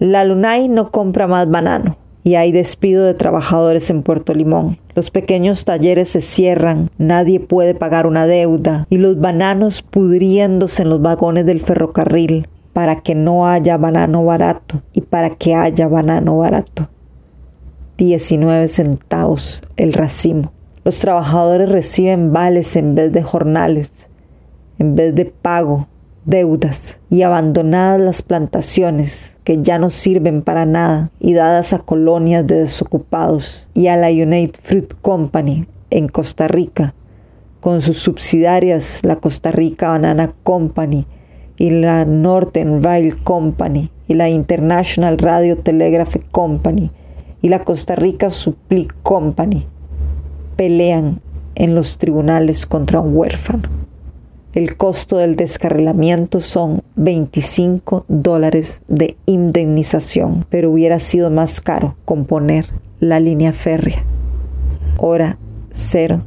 La 0.00 0.22
Lunay 0.24 0.68
no 0.68 0.92
compra 0.92 1.26
más 1.26 1.50
banano 1.50 1.96
y 2.22 2.36
hay 2.36 2.52
despido 2.52 3.04
de 3.04 3.14
trabajadores 3.14 3.90
en 3.90 4.04
Puerto 4.04 4.32
Limón. 4.32 4.78
Los 4.94 5.10
pequeños 5.10 5.64
talleres 5.64 6.08
se 6.08 6.20
cierran, 6.20 6.88
nadie 6.98 7.40
puede 7.40 7.74
pagar 7.74 8.06
una 8.06 8.24
deuda 8.24 8.86
y 8.90 8.98
los 8.98 9.18
bananos 9.18 9.82
pudriéndose 9.82 10.82
en 10.82 10.90
los 10.90 11.02
vagones 11.02 11.46
del 11.46 11.60
ferrocarril 11.60 12.46
para 12.72 13.00
que 13.00 13.16
no 13.16 13.48
haya 13.48 13.76
banano 13.76 14.24
barato 14.24 14.82
y 14.92 15.00
para 15.00 15.30
que 15.30 15.56
haya 15.56 15.88
banano 15.88 16.38
barato. 16.38 16.88
19 17.96 18.68
centavos 18.68 19.64
el 19.76 19.94
racimo. 19.94 20.52
Los 20.84 21.00
trabajadores 21.00 21.68
reciben 21.68 22.32
vales 22.32 22.76
en 22.76 22.94
vez 22.94 23.12
de 23.12 23.24
jornales, 23.24 24.08
en 24.78 24.94
vez 24.94 25.12
de 25.16 25.24
pago 25.24 25.88
deudas 26.28 27.00
y 27.08 27.22
abandonadas 27.22 27.98
las 27.98 28.22
plantaciones 28.22 29.34
que 29.44 29.62
ya 29.62 29.78
no 29.78 29.88
sirven 29.88 30.42
para 30.42 30.66
nada 30.66 31.10
y 31.18 31.32
dadas 31.32 31.72
a 31.72 31.78
colonias 31.78 32.46
de 32.46 32.56
desocupados 32.56 33.66
y 33.72 33.86
a 33.86 33.96
la 33.96 34.10
United 34.10 34.60
Fruit 34.62 34.92
Company 35.00 35.66
en 35.88 36.06
Costa 36.08 36.46
Rica, 36.46 36.94
con 37.60 37.80
sus 37.80 37.98
subsidiarias 37.98 39.00
la 39.04 39.16
Costa 39.16 39.52
Rica 39.52 39.88
Banana 39.88 40.34
Company 40.42 41.06
y 41.56 41.70
la 41.70 42.04
Northern 42.04 42.82
Rail 42.82 43.22
Company 43.24 43.90
y 44.06 44.12
la 44.12 44.28
International 44.28 45.16
Radio 45.16 45.56
Telegraph 45.56 46.16
Company 46.30 46.90
y 47.40 47.48
la 47.48 47.64
Costa 47.64 47.94
Rica 47.94 48.28
Supply 48.28 48.86
Company, 49.02 49.66
pelean 50.56 51.20
en 51.54 51.74
los 51.74 51.96
tribunales 51.96 52.66
contra 52.66 53.00
un 53.00 53.16
huérfano. 53.16 53.87
El 54.58 54.76
costo 54.76 55.18
del 55.18 55.36
descarrilamiento 55.36 56.40
son 56.40 56.82
25 56.96 58.04
dólares 58.08 58.82
de 58.88 59.16
indemnización, 59.24 60.46
pero 60.50 60.72
hubiera 60.72 60.98
sido 60.98 61.30
más 61.30 61.60
caro 61.60 61.94
componer 62.04 62.66
la 62.98 63.20
línea 63.20 63.52
férrea. 63.52 64.02
Hora 64.96 65.38
cero, 65.70 66.24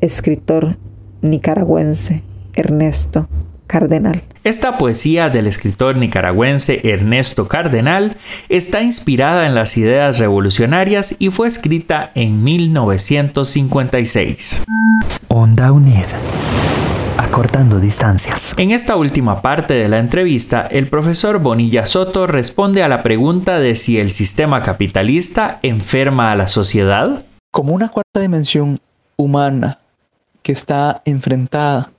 escritor 0.00 0.78
nicaragüense 1.20 2.22
Ernesto 2.54 3.28
Cardenal. 3.66 4.22
Esta 4.44 4.78
poesía 4.78 5.28
del 5.28 5.46
escritor 5.46 5.98
nicaragüense 5.98 6.80
Ernesto 6.88 7.48
Cardenal 7.48 8.16
está 8.48 8.80
inspirada 8.80 9.44
en 9.44 9.54
las 9.54 9.76
ideas 9.76 10.18
revolucionarias 10.18 11.16
y 11.18 11.28
fue 11.28 11.46
escrita 11.46 12.12
en 12.14 12.42
1956. 12.42 14.62
Onda 15.28 15.70
UNED 15.70 16.06
acortando 17.18 17.80
distancias. 17.80 18.54
En 18.56 18.70
esta 18.70 18.96
última 18.96 19.42
parte 19.42 19.74
de 19.74 19.88
la 19.88 19.98
entrevista, 19.98 20.66
el 20.66 20.88
profesor 20.88 21.40
Bonilla 21.40 21.84
Soto 21.84 22.26
responde 22.26 22.82
a 22.82 22.88
la 22.88 23.02
pregunta 23.02 23.58
de 23.58 23.74
si 23.74 23.98
el 23.98 24.10
sistema 24.10 24.62
capitalista 24.62 25.58
enferma 25.62 26.32
a 26.32 26.36
la 26.36 26.48
sociedad. 26.48 27.26
Como 27.50 27.74
una 27.74 27.88
cuarta 27.88 28.20
dimensión 28.20 28.78
humana 29.16 29.80
que 30.42 30.52
está 30.52 31.02
enfrentada 31.04 31.90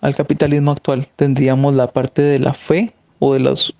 al 0.00 0.14
capitalismo 0.14 0.72
actual, 0.72 1.08
tendríamos 1.14 1.74
la 1.74 1.88
parte 1.88 2.22
de 2.22 2.38
la 2.38 2.54
fe 2.54 2.94
o 3.18 3.34
de 3.34 3.40
los 3.40 3.74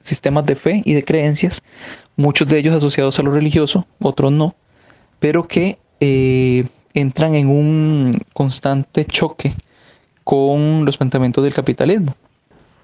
sistemas 0.00 0.46
de 0.46 0.54
fe 0.54 0.82
y 0.84 0.94
de 0.94 1.04
creencias, 1.04 1.62
muchos 2.16 2.48
de 2.48 2.58
ellos 2.58 2.74
asociados 2.74 3.18
a 3.18 3.22
lo 3.22 3.32
religioso, 3.32 3.86
otros 4.00 4.32
no, 4.32 4.54
pero 5.18 5.48
que 5.48 5.78
eh, 6.00 6.64
entran 6.94 7.34
en 7.34 7.48
un 7.48 8.12
constante 8.32 9.04
choque 9.04 9.54
con 10.28 10.84
los 10.84 10.98
planteamientos 10.98 11.42
del 11.42 11.54
capitalismo. 11.54 12.14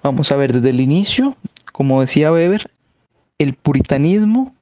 Vamos 0.03 0.33
a 0.33 0.37
ver, 0.37 0.55
desde 0.55 0.71
el 0.71 0.81
inicio, 0.81 1.37
como 1.75 2.01
decía 2.01 2.33
Weber, 2.33 2.71
el 3.37 3.53
puritanismo, 3.53 4.55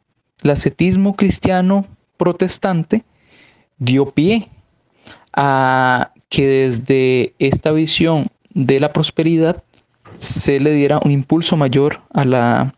el 0.42 0.50
ascetismo 0.50 1.14
cristiano 1.14 1.86
protestante 2.16 3.04
dio 3.78 4.10
pie 4.10 4.48
a 5.32 6.10
que 6.28 6.44
desde 6.44 7.34
esta 7.38 7.70
visión 7.70 8.26
de 8.52 8.80
la 8.80 8.92
prosperidad 8.92 9.62
se 10.16 10.58
le 10.58 10.72
diera 10.72 10.98
un 11.04 11.12
impulso 11.12 11.56
mayor 11.56 12.00
a 12.12 12.24
la 12.24 12.74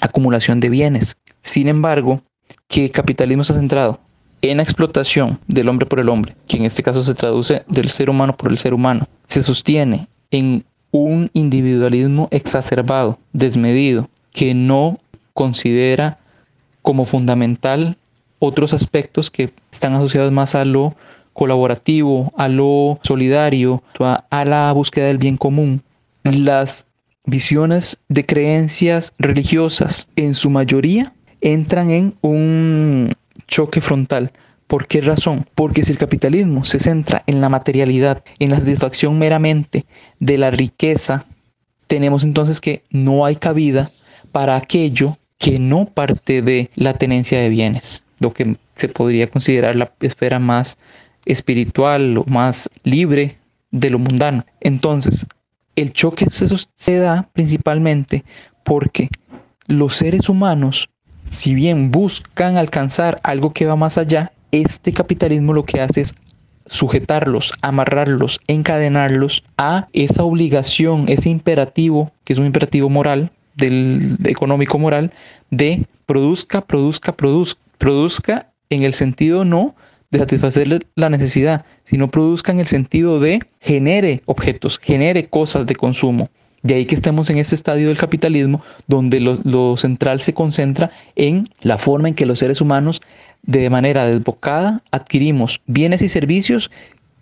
acumulación 0.00 0.58
de 0.58 0.68
bienes. 0.68 1.16
Sin 1.42 1.68
embargo, 1.68 2.22
que 2.66 2.86
el 2.86 2.90
capitalismo 2.90 3.42
ha 3.42 3.54
centrado 3.54 4.00
en 4.42 4.58
la 4.58 4.62
explotación 4.62 5.40
del 5.46 5.68
hombre 5.68 5.86
por 5.86 6.00
el 6.00 6.08
hombre, 6.08 6.36
que 6.46 6.56
en 6.56 6.64
este 6.64 6.82
caso 6.82 7.02
se 7.02 7.14
traduce 7.14 7.64
del 7.66 7.88
ser 7.88 8.10
humano 8.10 8.36
por 8.36 8.50
el 8.50 8.58
ser 8.58 8.74
humano, 8.74 9.08
se 9.24 9.42
sostiene 9.42 10.08
en 10.30 10.64
un 10.90 11.30
individualismo 11.32 12.28
exacerbado, 12.30 13.18
desmedido, 13.32 14.08
que 14.32 14.54
no 14.54 14.98
considera 15.34 16.18
como 16.82 17.04
fundamental 17.04 17.96
otros 18.38 18.72
aspectos 18.72 19.30
que 19.30 19.52
están 19.70 19.94
asociados 19.94 20.32
más 20.32 20.54
a 20.54 20.64
lo 20.64 20.94
colaborativo, 21.32 22.32
a 22.36 22.48
lo 22.48 22.98
solidario, 23.02 23.82
a 23.98 24.44
la 24.44 24.72
búsqueda 24.72 25.06
del 25.06 25.18
bien 25.18 25.36
común. 25.36 25.82
Las 26.24 26.86
visiones 27.24 27.98
de 28.08 28.24
creencias 28.26 29.12
religiosas 29.18 30.08
en 30.16 30.34
su 30.34 30.50
mayoría 30.50 31.12
entran 31.40 31.90
en 31.90 32.14
un 32.22 33.14
choque 33.48 33.80
frontal. 33.80 34.30
¿Por 34.68 34.86
qué 34.86 35.00
razón? 35.00 35.46
Porque 35.54 35.82
si 35.82 35.92
el 35.92 35.98
capitalismo 35.98 36.64
se 36.64 36.78
centra 36.78 37.24
en 37.26 37.40
la 37.40 37.48
materialidad, 37.48 38.22
en 38.38 38.50
la 38.50 38.60
satisfacción 38.60 39.18
meramente 39.18 39.86
de 40.20 40.38
la 40.38 40.50
riqueza, 40.50 41.24
tenemos 41.86 42.22
entonces 42.22 42.60
que 42.60 42.82
no 42.90 43.24
hay 43.24 43.36
cabida 43.36 43.90
para 44.30 44.56
aquello 44.56 45.16
que 45.38 45.58
no 45.58 45.86
parte 45.86 46.42
de 46.42 46.70
la 46.74 46.94
tenencia 46.94 47.40
de 47.40 47.48
bienes, 47.48 48.02
lo 48.20 48.32
que 48.32 48.56
se 48.74 48.88
podría 48.88 49.28
considerar 49.28 49.74
la 49.74 49.92
esfera 50.00 50.38
más 50.38 50.78
espiritual 51.24 52.18
o 52.18 52.24
más 52.26 52.68
libre 52.84 53.36
de 53.70 53.90
lo 53.90 53.98
mundano. 53.98 54.44
Entonces, 54.60 55.26
el 55.76 55.92
choque 55.92 56.26
se, 56.28 56.96
da 56.96 57.28
principalmente 57.32 58.24
porque 58.64 59.08
los 59.66 59.96
seres 59.96 60.28
humanos 60.28 60.90
si 61.28 61.54
bien 61.54 61.90
buscan 61.90 62.56
alcanzar 62.56 63.20
algo 63.22 63.52
que 63.52 63.66
va 63.66 63.76
más 63.76 63.98
allá, 63.98 64.32
este 64.50 64.92
capitalismo 64.92 65.52
lo 65.52 65.64
que 65.64 65.80
hace 65.80 66.00
es 66.00 66.14
sujetarlos, 66.66 67.52
amarrarlos, 67.62 68.40
encadenarlos 68.46 69.44
a 69.56 69.88
esa 69.92 70.24
obligación, 70.24 71.06
ese 71.08 71.30
imperativo, 71.30 72.12
que 72.24 72.32
es 72.32 72.38
un 72.38 72.46
imperativo 72.46 72.88
moral, 72.88 73.30
del 73.54 74.16
económico 74.24 74.78
moral, 74.78 75.12
de 75.50 75.86
produzca, 76.06 76.60
produzca, 76.60 77.16
produzca, 77.16 77.60
produzca 77.78 78.52
en 78.70 78.82
el 78.84 78.94
sentido 78.94 79.44
no 79.44 79.74
de 80.10 80.20
satisfacer 80.20 80.86
la 80.94 81.10
necesidad, 81.10 81.64
sino 81.84 82.10
produzca 82.10 82.52
en 82.52 82.60
el 82.60 82.66
sentido 82.66 83.20
de 83.20 83.40
genere 83.60 84.22
objetos, 84.26 84.78
genere 84.78 85.28
cosas 85.28 85.66
de 85.66 85.74
consumo. 85.74 86.30
De 86.62 86.74
ahí 86.74 86.86
que 86.86 86.94
estemos 86.94 87.30
en 87.30 87.38
este 87.38 87.54
estadio 87.54 87.88
del 87.88 87.98
capitalismo 87.98 88.62
donde 88.86 89.20
lo, 89.20 89.76
central 89.76 90.20
se 90.20 90.34
concentra 90.34 90.90
en 91.14 91.44
la 91.60 91.78
forma 91.78 92.08
en 92.08 92.14
que 92.14 92.26
los 92.26 92.40
seres 92.40 92.60
humanos 92.60 93.00
de 93.42 93.70
manera 93.70 94.06
desbocada 94.06 94.82
adquirimos 94.90 95.60
bienes 95.66 96.02
y 96.02 96.08
servicios 96.08 96.70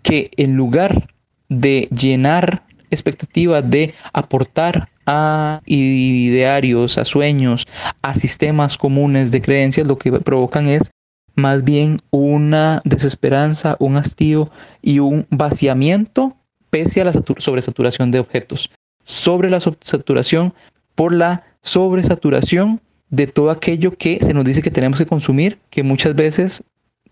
que 0.01 0.31
en 0.37 0.55
lugar 0.55 1.09
de 1.49 1.87
llenar 1.91 2.63
expectativas 2.89 3.69
de 3.69 3.93
aportar 4.11 4.89
a 5.05 5.61
idearios, 5.65 6.97
a 6.97 7.05
sueños, 7.05 7.67
a 8.01 8.13
sistemas 8.13 8.77
comunes 8.77 9.31
de 9.31 9.41
creencias, 9.41 9.87
lo 9.87 9.97
que 9.97 10.11
provocan 10.11 10.67
es 10.67 10.91
más 11.35 11.63
bien 11.63 11.99
una 12.09 12.81
desesperanza, 12.83 13.77
un 13.79 13.97
hastío 13.97 14.49
y 14.81 14.99
un 14.99 15.27
vaciamiento 15.29 16.35
pese 16.71 17.01
a 17.01 17.05
la 17.05 17.13
sobresaturación 17.13 18.11
de 18.11 18.19
objetos 18.19 18.69
sobre 19.07 19.49
la 19.49 19.59
saturación 19.59 20.53
por 20.95 21.13
la 21.13 21.43
sobresaturación 21.61 22.81
de 23.09 23.25
todo 23.25 23.51
aquello 23.51 23.97
que 23.97 24.19
se 24.21 24.33
nos 24.33 24.43
dice 24.43 24.61
que 24.61 24.69
tenemos 24.69 24.99
que 24.99 25.05
consumir, 25.05 25.59
que 25.69 25.81
muchas 25.81 26.13
veces 26.13 26.63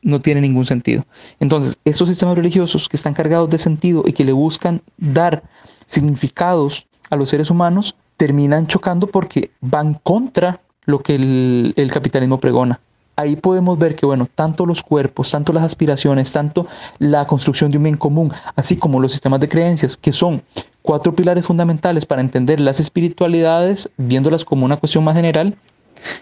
no 0.01 0.21
tiene 0.21 0.41
ningún 0.41 0.65
sentido. 0.65 1.05
Entonces, 1.39 1.77
estos 1.85 2.09
sistemas 2.09 2.35
religiosos 2.35 2.89
que 2.89 2.97
están 2.97 3.13
cargados 3.13 3.49
de 3.49 3.57
sentido 3.57 4.03
y 4.05 4.11
que 4.11 4.25
le 4.25 4.33
buscan 4.33 4.81
dar 4.97 5.43
significados 5.87 6.85
a 7.09 7.15
los 7.15 7.29
seres 7.29 7.49
humanos, 7.49 7.95
terminan 8.17 8.67
chocando 8.67 9.07
porque 9.07 9.51
van 9.61 9.93
contra 9.93 10.61
lo 10.83 11.01
que 11.01 11.15
el, 11.15 11.73
el 11.77 11.91
capitalismo 11.91 12.39
pregona 12.39 12.81
ahí 13.15 13.35
podemos 13.35 13.77
ver 13.77 13.95
que, 13.95 14.05
bueno, 14.05 14.27
tanto 14.33 14.65
los 14.65 14.83
cuerpos, 14.83 15.31
tanto 15.31 15.53
las 15.53 15.63
aspiraciones, 15.63 16.31
tanto 16.31 16.67
la 16.99 17.25
construcción 17.27 17.71
de 17.71 17.77
un 17.77 17.83
bien 17.83 17.97
común, 17.97 18.31
así 18.55 18.75
como 18.75 18.99
los 18.99 19.11
sistemas 19.11 19.39
de 19.39 19.49
creencias, 19.49 19.97
que 19.97 20.11
son 20.11 20.43
cuatro 20.81 21.15
pilares 21.15 21.45
fundamentales 21.45 22.05
para 22.05 22.21
entender 22.21 22.59
las 22.59 22.79
espiritualidades, 22.79 23.89
viéndolas 23.97 24.45
como 24.45 24.65
una 24.65 24.77
cuestión 24.77 25.03
más 25.03 25.15
general, 25.15 25.55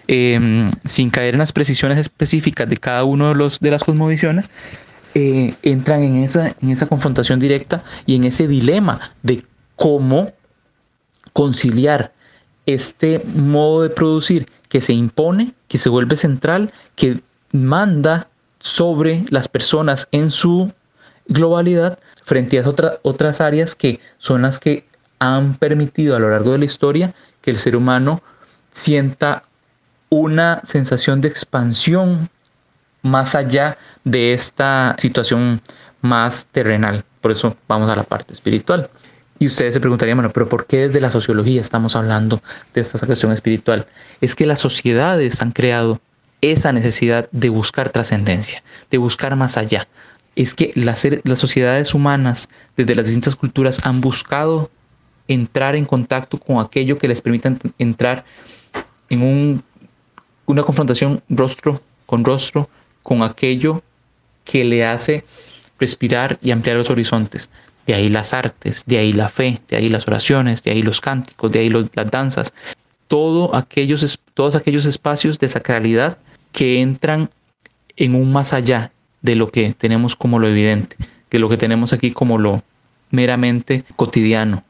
em, 0.08 0.72
sin 0.86 1.10
caer 1.10 1.36
en 1.36 1.40
las 1.40 1.52
precisiones 1.52 1.98
específicas 1.98 2.70
de 2.70 2.78
cada 2.78 3.04
uno 3.04 3.30
de, 3.30 3.36
los, 3.36 3.60
de 3.60 3.72
las 3.72 3.84
cosmovisiones, 3.84 4.50
eh, 5.16 5.54
entran 5.62 6.02
en 6.02 6.24
esa, 6.24 6.56
en 6.62 6.70
esa 6.72 6.88
confrontación 6.88 7.40
directa 7.40 7.84
y 8.06 8.16
en 8.16 8.24
ese 8.24 8.48
dilema 8.48 9.14
de 9.22 9.44
cómo 9.76 10.32
conciliar 11.34 12.14
este 12.66 13.22
modo 13.36 13.84
de 13.84 13.90
producir 13.90 14.48
que 14.74 14.82
se 14.82 14.94
impone, 14.94 15.54
que 15.68 15.78
se 15.78 15.88
vuelve 15.88 16.16
central, 16.16 16.74
que 16.96 17.22
manda 17.52 18.28
sobre 18.58 19.24
las 19.30 19.48
personas 19.48 20.08
en 20.12 20.32
su 20.32 20.74
globalidad 21.28 22.00
frente 22.24 22.58
a 22.58 22.68
otras 22.68 22.98
otras 23.04 23.40
áreas 23.40 23.76
que 23.76 24.00
son 24.18 24.42
las 24.42 24.60
que 24.60 24.88
han 25.20 25.54
permitido 25.60 26.16
a 26.16 26.20
lo 26.20 26.32
largo 26.32 26.54
de 26.54 26.58
la 26.58 26.66
historia 26.66 27.14
que 27.42 27.52
el 27.52 27.60
ser 27.60 27.76
humano 27.76 28.24
sienta 28.72 29.44
una 30.10 30.62
sensación 30.66 31.22
de 31.22 31.28
expansión 31.28 32.32
más 33.04 33.36
allá 33.36 33.78
de 34.04 34.34
esta 34.34 34.96
situación 34.98 35.62
más 36.02 36.48
terrenal. 36.48 37.06
Por 37.22 37.30
eso 37.30 37.56
vamos 37.68 37.92
a 37.92 37.96
la 37.96 38.04
parte 38.06 38.34
espiritual. 38.34 38.90
Y 39.44 39.48
ustedes 39.48 39.74
se 39.74 39.82
preguntarían, 39.82 40.16
bueno, 40.16 40.32
pero 40.32 40.48
¿por 40.48 40.66
qué 40.66 40.88
desde 40.88 41.02
la 41.02 41.12
sociología 41.12 41.60
estamos 41.60 41.98
hablando 41.98 42.42
de 42.74 42.80
esta 42.80 43.06
cuestión 43.06 43.34
espiritual? 43.34 43.88
Es 44.22 44.36
que 44.36 44.46
las 44.46 44.62
sociedades 44.62 45.42
han 45.42 45.52
creado 45.52 46.00
esa 46.40 46.72
necesidad 46.72 47.28
de 47.34 47.50
buscar 47.50 47.90
trascendencia, 47.90 48.64
de 48.90 49.00
buscar 49.00 49.36
más 49.36 49.58
allá. 49.58 49.90
Es 50.38 50.54
que 50.54 50.72
las, 50.76 51.06
sociedades 51.38 51.94
humanas 51.94 52.48
desde 52.78 52.96
las 52.96 53.04
distintas 53.04 53.36
culturas 53.36 53.82
han 53.84 54.00
buscado 54.00 54.72
entrar 55.28 55.76
en 55.76 55.84
contacto 55.84 56.40
con 56.40 56.60
aquello 56.60 56.98
que 56.98 57.10
les 57.10 57.22
permita 57.22 57.54
entrar 57.78 58.24
en 59.10 59.24
un, 59.24 59.64
una 60.46 60.64
confrontación 60.64 61.22
rostro 61.28 61.82
con 62.06 62.24
rostro 62.24 62.70
con 63.02 63.24
aquello 63.24 63.84
que 64.46 64.64
le 64.64 64.86
hace 64.86 65.26
respirar 65.82 66.40
y 66.42 66.52
ampliar 66.52 66.78
los 66.78 66.90
horizontes 66.90 67.50
de 67.86 67.94
ahí 67.94 68.10
las 68.10 68.34
artes, 68.34 68.84
de 68.86 68.98
ahí 68.98 69.14
la 69.14 69.30
fe, 69.30 69.62
de 69.68 69.78
ahí 69.78 69.90
las 69.90 70.08
oraciones, 70.08 70.64
de 70.64 70.72
ahí 70.72 70.82
los 70.82 71.02
cánticos, 71.02 71.52
de 71.52 71.60
ahí 71.60 71.70
las 71.70 72.12
danzas, 72.12 72.54
todo 73.08 73.56
aquellos, 73.56 74.20
todos 74.34 74.56
aquellos 74.56 74.86
espacios 74.86 75.40
de 75.40 75.48
sacralidad 75.48 76.18
que 76.52 76.82
entran 76.82 77.30
en 77.96 78.16
un 78.16 78.32
más 78.32 78.54
allá 78.54 78.92
de 79.22 79.36
lo 79.36 79.50
que 79.50 79.74
tenemos 79.74 80.16
como 80.16 80.40
lo 80.40 80.48
evidente, 80.48 80.96
de 81.30 81.40
lo 81.40 81.50
que 81.50 81.58
tenemos 81.58 81.94
aquí 81.94 82.12
como 82.12 82.38
lo 82.38 82.64
meramente 83.12 83.84
cotidiano 83.96 84.64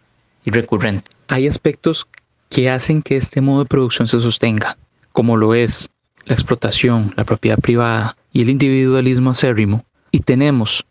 y 0.46 0.52
recurrente. 0.52 1.12
Hay 1.28 1.48
aspectos 1.48 2.08
que 2.50 2.70
hacen 2.70 3.02
que 3.02 3.18
este 3.18 3.42
modo 3.42 3.64
de 3.64 3.70
producción 3.70 4.08
se 4.08 4.20
sostenga, 4.20 4.78
como 5.12 5.38
lo 5.38 5.56
es 5.56 5.90
la 6.26 6.36
explotación, 6.36 7.14
la 7.18 7.24
propiedad 7.24 7.58
privada 7.58 8.16
y 8.32 8.42
el 8.42 8.50
individualismo 8.50 9.32
acérrimo. 9.32 9.86
Y 10.12 10.20
tenemos 10.20 10.86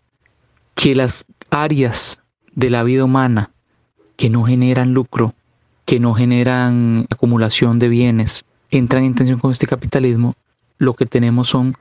que 0.74 0.94
las 0.94 1.24
áreas 1.52 2.18
de 2.54 2.70
la 2.70 2.82
vida 2.82 3.04
humana 3.04 3.50
que 4.16 4.30
no 4.30 4.42
generan 4.42 4.94
lucro, 4.94 5.34
que 5.84 6.00
no 6.00 6.14
generan 6.14 7.06
acumulación 7.10 7.78
de 7.78 7.88
bienes, 7.88 8.44
entran 8.70 9.04
en 9.04 9.14
tensión 9.14 9.38
con 9.38 9.52
este 9.52 9.66
capitalismo, 9.66 10.34
lo 10.78 10.94
que 10.94 11.04
tenemos 11.04 11.50
son 11.50 11.74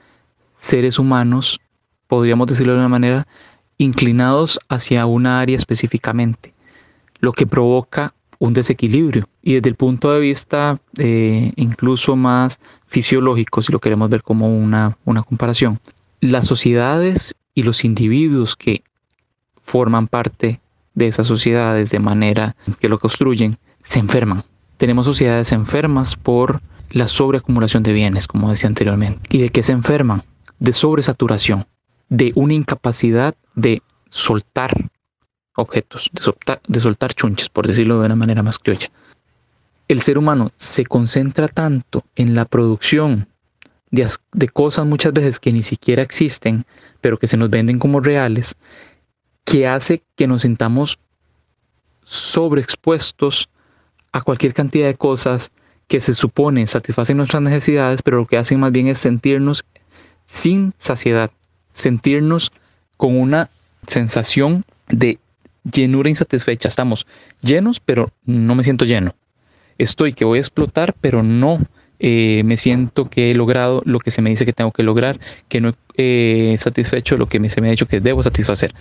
seres 0.57 0.99
humanos, 0.99 1.61
podríamos 2.07 2.47
decirlo 2.47 2.73
de 2.73 2.79
una 2.79 2.89
manera, 2.89 3.27
inclinados 3.77 4.59
hacia 4.67 5.05
una 5.05 5.39
área 5.39 5.55
específicamente, 5.55 6.53
lo 7.19 7.31
que 7.31 7.47
provoca 7.47 8.13
un 8.39 8.53
desequilibrio. 8.53 9.29
Y 9.41 9.53
desde 9.53 9.69
el 9.69 9.75
punto 9.75 10.11
de 10.11 10.19
vista 10.19 10.81
eh, 10.97 11.53
incluso 11.55 12.17
más 12.17 12.59
fisiológico, 12.87 13.61
si 13.61 13.71
lo 13.71 13.79
queremos 13.79 14.09
ver 14.09 14.21
como 14.21 14.53
una, 14.53 14.97
una 15.05 15.23
comparación, 15.23 15.79
las 16.19 16.45
sociedades 16.45 17.35
y 17.55 17.63
los 17.63 17.85
individuos 17.85 18.57
que 18.57 18.83
forman 19.61 20.07
parte 20.07 20.59
de 20.93 21.07
esas 21.07 21.27
sociedades 21.27 21.89
de 21.89 21.99
manera 21.99 22.55
que 22.79 22.89
lo 22.89 22.99
construyen, 22.99 23.57
se 23.83 23.99
enferman. 23.99 24.43
Tenemos 24.77 25.05
sociedades 25.05 25.51
enfermas 25.51 26.15
por 26.15 26.61
la 26.89 27.07
sobreacumulación 27.07 27.83
de 27.83 27.93
bienes, 27.93 28.27
como 28.27 28.49
decía 28.49 28.67
anteriormente. 28.67 29.21
¿Y 29.29 29.41
de 29.41 29.49
qué 29.49 29.63
se 29.63 29.71
enferman? 29.71 30.23
De 30.59 30.73
sobresaturación, 30.73 31.65
de 32.09 32.31
una 32.35 32.53
incapacidad 32.53 33.35
de 33.55 33.81
soltar 34.09 34.89
objetos, 35.55 36.09
de 36.11 36.21
soltar, 36.21 36.61
de 36.67 37.13
chunches, 37.15 37.49
por 37.49 37.67
decirlo 37.67 37.99
de 37.99 38.05
una 38.05 38.15
manera 38.15 38.43
más 38.43 38.59
criolla. 38.59 38.91
El 39.87 40.01
ser 40.01 40.17
humano 40.17 40.51
se 40.55 40.85
concentra 40.85 41.47
tanto 41.47 42.03
en 42.15 42.35
la 42.35 42.45
producción 42.45 43.27
de 43.91 44.47
cosas 44.47 44.85
muchas 44.85 45.11
veces 45.11 45.39
que 45.39 45.51
ni 45.51 45.63
siquiera 45.63 46.01
existen, 46.01 46.65
pero 47.01 47.17
que 47.17 47.27
se 47.27 47.35
nos 47.37 47.49
venden 47.49 47.77
como 47.77 47.99
reales, 47.99 48.55
que 49.45 49.67
hace 49.67 50.03
que 50.15 50.27
nos 50.27 50.43
sintamos 50.43 50.99
sobreexpuestos 52.03 53.49
a 54.11 54.21
cualquier 54.21 54.53
cantidad 54.53 54.87
de 54.87 54.95
cosas 54.95 55.51
que 55.87 55.99
se 55.99 56.13
supone 56.13 56.67
satisfacen 56.67 57.17
nuestras 57.17 57.41
necesidades, 57.41 58.01
pero 58.01 58.17
lo 58.17 58.25
que 58.25 58.37
hacen 58.37 58.59
más 58.59 58.71
bien 58.71 58.87
es 58.87 58.99
sentirnos 58.99 59.65
sin 60.25 60.73
saciedad, 60.77 61.31
sentirnos 61.73 62.51
con 62.97 63.19
una 63.19 63.49
sensación 63.87 64.63
de 64.87 65.19
llenura 65.69 66.09
insatisfecha. 66.09 66.67
Estamos 66.67 67.07
llenos, 67.41 67.79
pero 67.79 68.09
no 68.25 68.55
me 68.55 68.63
siento 68.63 68.85
lleno. 68.85 69.15
Estoy 69.77 70.13
que 70.13 70.25
voy 70.25 70.37
a 70.37 70.41
explotar, 70.41 70.93
pero 71.01 71.23
no 71.23 71.59
eh, 71.99 72.43
me 72.45 72.57
siento 72.57 73.09
que 73.09 73.31
he 73.31 73.35
logrado 73.35 73.81
lo 73.85 73.99
que 73.99 74.11
se 74.11 74.21
me 74.21 74.29
dice 74.29 74.45
que 74.45 74.53
tengo 74.53 74.71
que 74.71 74.83
lograr, 74.83 75.19
que 75.49 75.61
no 75.61 75.69
he 75.97 76.53
eh, 76.53 76.57
satisfecho 76.57 77.17
lo 77.17 77.27
que 77.27 77.49
se 77.49 77.61
me 77.61 77.67
ha 77.67 77.71
dicho 77.71 77.85
que 77.85 77.99
debo 77.99 78.23
satisfacer. 78.23 78.73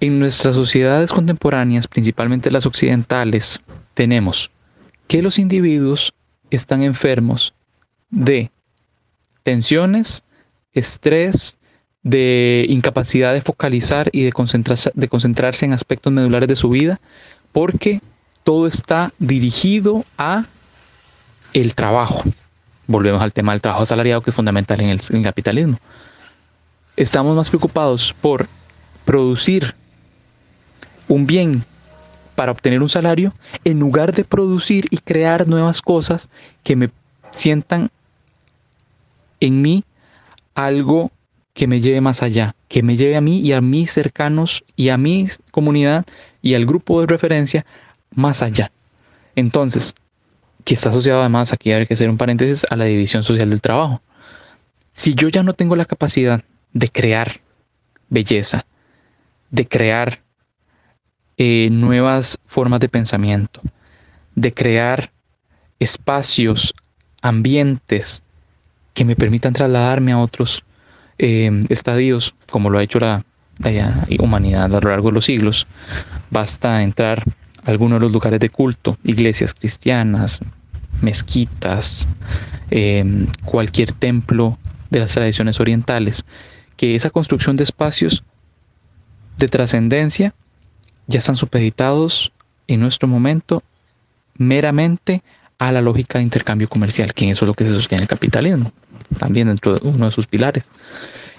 En 0.00 0.20
nuestras 0.20 0.54
sociedades 0.54 1.12
contemporáneas, 1.12 1.88
principalmente 1.88 2.52
las 2.52 2.66
occidentales, 2.66 3.60
tenemos 3.94 4.50
que 5.08 5.22
los 5.22 5.40
individuos 5.40 6.14
están 6.50 6.84
enfermos 6.84 7.52
de 8.08 8.52
tensiones, 9.42 10.22
estrés, 10.72 11.56
de 12.04 12.64
incapacidad 12.68 13.32
de 13.32 13.40
focalizar 13.40 14.08
y 14.12 14.22
de 14.22 14.32
concentrarse, 14.32 15.66
en 15.66 15.72
aspectos 15.72 16.12
medulares 16.12 16.48
de 16.48 16.54
su 16.54 16.70
vida, 16.70 17.00
porque 17.50 18.00
todo 18.44 18.68
está 18.68 19.12
dirigido 19.18 20.04
a 20.16 20.46
el 21.54 21.74
trabajo. 21.74 22.22
Volvemos 22.86 23.20
al 23.20 23.32
tema 23.32 23.50
del 23.50 23.60
trabajo 23.60 23.82
asalariado 23.82 24.22
que 24.22 24.30
es 24.30 24.36
fundamental 24.36 24.80
en 24.80 24.90
el 24.90 25.22
capitalismo. 25.24 25.78
Estamos 26.96 27.34
más 27.36 27.48
preocupados 27.48 28.14
por 28.20 28.48
producir 29.04 29.74
un 31.08 31.26
bien 31.26 31.64
para 32.34 32.52
obtener 32.52 32.82
un 32.82 32.88
salario 32.88 33.32
en 33.64 33.80
lugar 33.80 34.14
de 34.14 34.24
producir 34.24 34.86
y 34.90 34.98
crear 34.98 35.48
nuevas 35.48 35.82
cosas 35.82 36.28
que 36.62 36.76
me 36.76 36.90
sientan 37.30 37.90
en 39.40 39.60
mí 39.60 39.84
algo 40.54 41.10
que 41.54 41.66
me 41.66 41.80
lleve 41.80 42.00
más 42.00 42.22
allá, 42.22 42.54
que 42.68 42.82
me 42.82 42.96
lleve 42.96 43.16
a 43.16 43.20
mí 43.20 43.40
y 43.40 43.52
a 43.52 43.60
mis 43.60 43.90
cercanos 43.90 44.64
y 44.76 44.90
a 44.90 44.96
mi 44.96 45.26
comunidad 45.50 46.06
y 46.40 46.54
al 46.54 46.66
grupo 46.66 47.00
de 47.00 47.08
referencia 47.08 47.66
más 48.14 48.42
allá. 48.42 48.70
Entonces, 49.34 49.94
que 50.64 50.74
está 50.74 50.90
asociado 50.90 51.20
además, 51.20 51.52
aquí 51.52 51.72
hay 51.72 51.86
que 51.86 51.94
hacer 51.94 52.10
un 52.10 52.18
paréntesis, 52.18 52.66
a 52.70 52.76
la 52.76 52.84
división 52.84 53.24
social 53.24 53.50
del 53.50 53.60
trabajo. 53.60 54.02
Si 54.92 55.14
yo 55.14 55.28
ya 55.28 55.42
no 55.42 55.54
tengo 55.54 55.76
la 55.76 55.84
capacidad 55.84 56.44
de 56.72 56.88
crear 56.88 57.40
belleza, 58.08 58.66
de 59.50 59.66
crear 59.66 60.20
eh, 61.38 61.68
nuevas 61.70 62.38
formas 62.46 62.80
de 62.80 62.88
pensamiento, 62.88 63.62
de 64.34 64.52
crear 64.52 65.12
espacios, 65.78 66.74
ambientes 67.22 68.24
que 68.92 69.04
me 69.04 69.14
permitan 69.14 69.52
trasladarme 69.52 70.10
a 70.10 70.18
otros 70.18 70.64
eh, 71.18 71.50
estadios, 71.68 72.34
como 72.50 72.70
lo 72.70 72.78
ha 72.78 72.82
hecho 72.82 72.98
la, 72.98 73.24
humanidad 74.18 74.64
a 74.64 74.80
lo 74.80 74.88
largo 74.90 75.08
de 75.08 75.14
los 75.14 75.24
siglos. 75.26 75.66
Basta 76.30 76.82
entrar 76.82 77.22
a 77.64 77.70
algunos 77.70 78.00
de 78.00 78.06
los 78.06 78.12
lugares 78.12 78.40
de 78.40 78.50
culto, 78.50 78.98
iglesias 79.04 79.54
cristianas, 79.54 80.40
mezquitas, 81.02 82.08
eh, 82.72 83.26
cualquier 83.44 83.92
templo 83.92 84.58
de 84.90 85.00
las 85.00 85.14
tradiciones 85.14 85.60
orientales, 85.60 86.24
que 86.76 86.96
esa 86.96 87.10
construcción 87.10 87.54
de 87.56 87.64
espacios 87.64 88.24
de 89.36 89.46
trascendencia 89.48 90.34
ya 91.08 91.18
están 91.18 91.34
supeditados 91.34 92.32
en 92.68 92.80
nuestro 92.80 93.08
momento 93.08 93.64
meramente 94.36 95.22
a 95.58 95.72
la 95.72 95.82
lógica 95.82 96.18
de 96.18 96.24
intercambio 96.24 96.68
comercial, 96.68 97.12
que 97.12 97.28
eso 97.28 97.44
es 97.44 97.48
lo 97.48 97.54
que 97.54 97.64
se 97.64 97.72
sostiene 97.72 98.02
el 98.02 98.08
capitalismo, 98.08 98.70
también 99.18 99.48
dentro 99.48 99.74
de 99.74 99.88
uno 99.88 100.06
de 100.06 100.12
sus 100.12 100.28
pilares. 100.28 100.64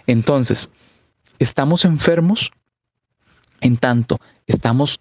Entonces, 0.06 0.70
estamos 1.40 1.86
enfermos 1.86 2.52
en 3.62 3.78
tanto 3.78 4.20
estamos 4.48 5.00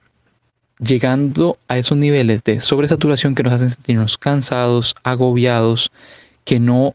llegando 0.79 1.59
a 1.67 1.79
esos 1.79 1.99
niveles 1.99 2.45
de 2.45 2.61
sobresaturación 2.61 3.35
que 3.35 3.43
nos 3.43 3.55
hacen 3.55 3.71
sentirnos 3.71 4.19
cansados, 4.19 4.95
agobiados, 5.03 5.91
que 6.45 6.61
no 6.61 6.95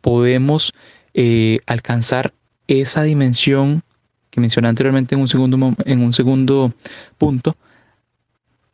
podemos 0.00 0.72
eh, 1.14 1.58
alcanzar 1.66 2.32
esa 2.68 3.02
dimensión 3.02 3.82
que 4.32 4.40
mencioné 4.40 4.68
anteriormente 4.68 5.14
en 5.14 5.20
un 5.20 5.28
segundo, 5.28 5.76
en 5.84 6.02
un 6.02 6.14
segundo 6.14 6.72
punto, 7.18 7.54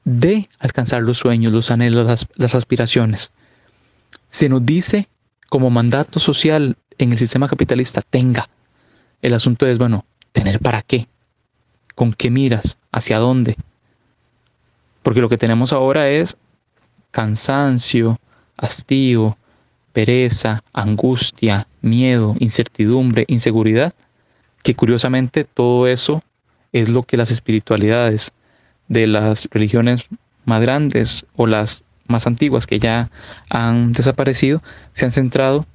de 0.04 0.48
alcanzar 0.60 1.02
los 1.02 1.18
sueños, 1.18 1.52
los 1.52 1.72
anhelos, 1.72 2.06
las, 2.06 2.28
las 2.36 2.54
aspiraciones. 2.54 3.32
Se 4.28 4.48
nos 4.48 4.64
dice 4.64 5.08
como 5.48 5.68
mandato 5.68 6.20
social 6.20 6.76
en 6.96 7.10
el 7.10 7.18
sistema 7.18 7.48
capitalista, 7.48 8.02
tenga. 8.02 8.48
El 9.20 9.34
asunto 9.34 9.66
es, 9.66 9.78
bueno, 9.78 10.04
tener 10.30 10.60
para 10.60 10.80
qué, 10.82 11.08
con 11.96 12.12
qué 12.12 12.30
miras, 12.30 12.78
hacia 12.92 13.18
dónde. 13.18 13.56
Porque 15.02 15.20
lo 15.20 15.28
que 15.28 15.38
tenemos 15.38 15.72
ahora 15.72 16.08
es 16.08 16.36
cansancio, 17.10 18.20
hastío, 18.56 19.36
pereza, 19.92 20.62
angustia, 20.72 21.66
miedo, 21.80 22.36
incertidumbre, 22.38 23.24
inseguridad, 23.26 23.92
que 24.62 24.74
curiosamente 24.74 25.44
todo 25.44 25.86
eso 25.86 26.22
es 26.72 26.88
lo 26.88 27.02
que 27.02 27.16
las 27.16 27.30
espiritualidades 27.30 28.32
de 28.88 29.06
las 29.06 29.48
religiones 29.50 30.06
más 30.44 30.60
grandes 30.60 31.26
o 31.36 31.46
las 31.46 31.84
más 32.06 32.26
antiguas 32.26 32.66
que 32.66 32.78
ya 32.78 33.10
han 33.50 33.92
desaparecido 33.92 34.62
se 34.92 35.04
han 35.04 35.10
centrado 35.10 35.66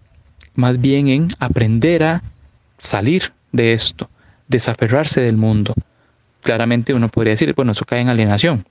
más 0.56 0.82
bien 0.82 1.08
en 1.08 1.28
aprender 1.40 2.04
a 2.04 2.24
salir 2.78 3.32
de 3.52 3.74
esto, 3.74 4.10
desaferrarse 4.48 5.22
del 5.22 5.38
mundo. 5.38 5.74
Claramente 6.42 6.94
uno 6.94 7.08
podría 7.10 7.32
decir, 7.32 7.54
bueno, 7.56 7.72
eso 7.72 7.86
cae 7.86 8.02
en 8.02 8.10
alienación, 8.10 8.66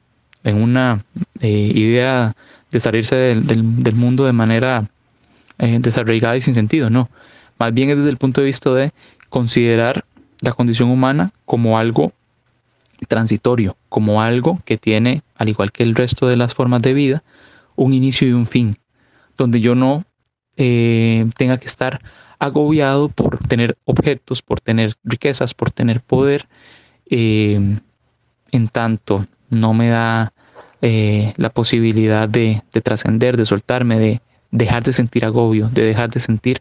en 0.44 0.61
una 0.61 1.03
eh, 1.40 1.72
idea 1.75 2.35
de 2.70 2.81
salirse 2.81 3.14
del, 3.14 3.94
mundo 3.94 4.25
de 4.25 4.33
manera 4.33 4.88
eh, 5.59 5.79
desarraigada 5.81 6.37
y 6.37 6.40
sin 6.40 6.55
sentido, 6.55 6.90
no. 6.90 7.09
Más 7.59 7.72
bien 7.72 7.90
es 7.90 7.96
desde 7.96 8.11
el 8.11 8.16
punto 8.16 8.40
de 8.40 8.48
vista 8.48 8.70
de 8.70 8.92
considerar 9.33 10.05
la 10.40 10.53
condición 10.53 10.90
humana 10.90 11.33
como 11.47 11.79
algo 11.79 12.12
transitorio, 13.09 13.79
como 13.88 14.21
algo 14.21 14.61
que 14.66 14.77
tiene, 14.77 15.23
al 15.37 15.49
igual 15.49 15.73
que 15.73 15.83
el 15.83 15.95
resto 15.95 16.29
de 16.29 16.37
las 16.37 16.53
formas 16.53 16.83
de 16.83 16.92
vida, 16.92 17.23
un 17.75 17.95
inicio 17.95 18.29
y 18.29 18.33
un 18.33 18.47
fin, 18.47 18.77
donde 19.38 19.62
yo 19.62 19.75
no 19.75 20.05
eh, 20.59 21.25
tenga 21.38 21.57
que 21.57 21.66
estar 21.66 22.03
agobiado 22.38 23.09
por 23.09 23.38
tener 23.38 23.79
objetos, 23.87 24.42
por 24.42 24.61
tener 24.61 24.97
riquezas, 25.03 25.55
por 25.55 25.71
tener 25.71 26.03
poder, 26.03 26.47
eh, 27.09 27.59
en 28.51 28.68
tanto 28.68 29.25
no 29.49 29.73
me 29.73 29.88
da 29.88 30.35
eh, 30.83 31.33
la 31.38 31.49
posibilidad 31.49 32.29
de, 32.29 32.62
de 32.71 32.81
trascender, 32.83 33.38
de 33.38 33.47
soltarme, 33.47 33.99
de 33.99 34.21
dejar 34.51 34.83
de 34.83 34.92
sentir 34.92 35.25
agobio, 35.25 35.71
de 35.71 35.85
dejar 35.87 36.11
de 36.11 36.21
sentir 36.21 36.61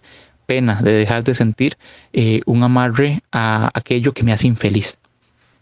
pena, 0.51 0.81
de 0.81 0.91
dejar 0.91 1.23
de 1.23 1.33
sentir 1.33 1.77
un 2.45 2.61
amarre 2.61 3.23
a 3.31 3.71
aquello 3.73 4.11
que 4.11 4.23
me 4.23 4.33
hace 4.33 4.47
infeliz. 4.47 4.97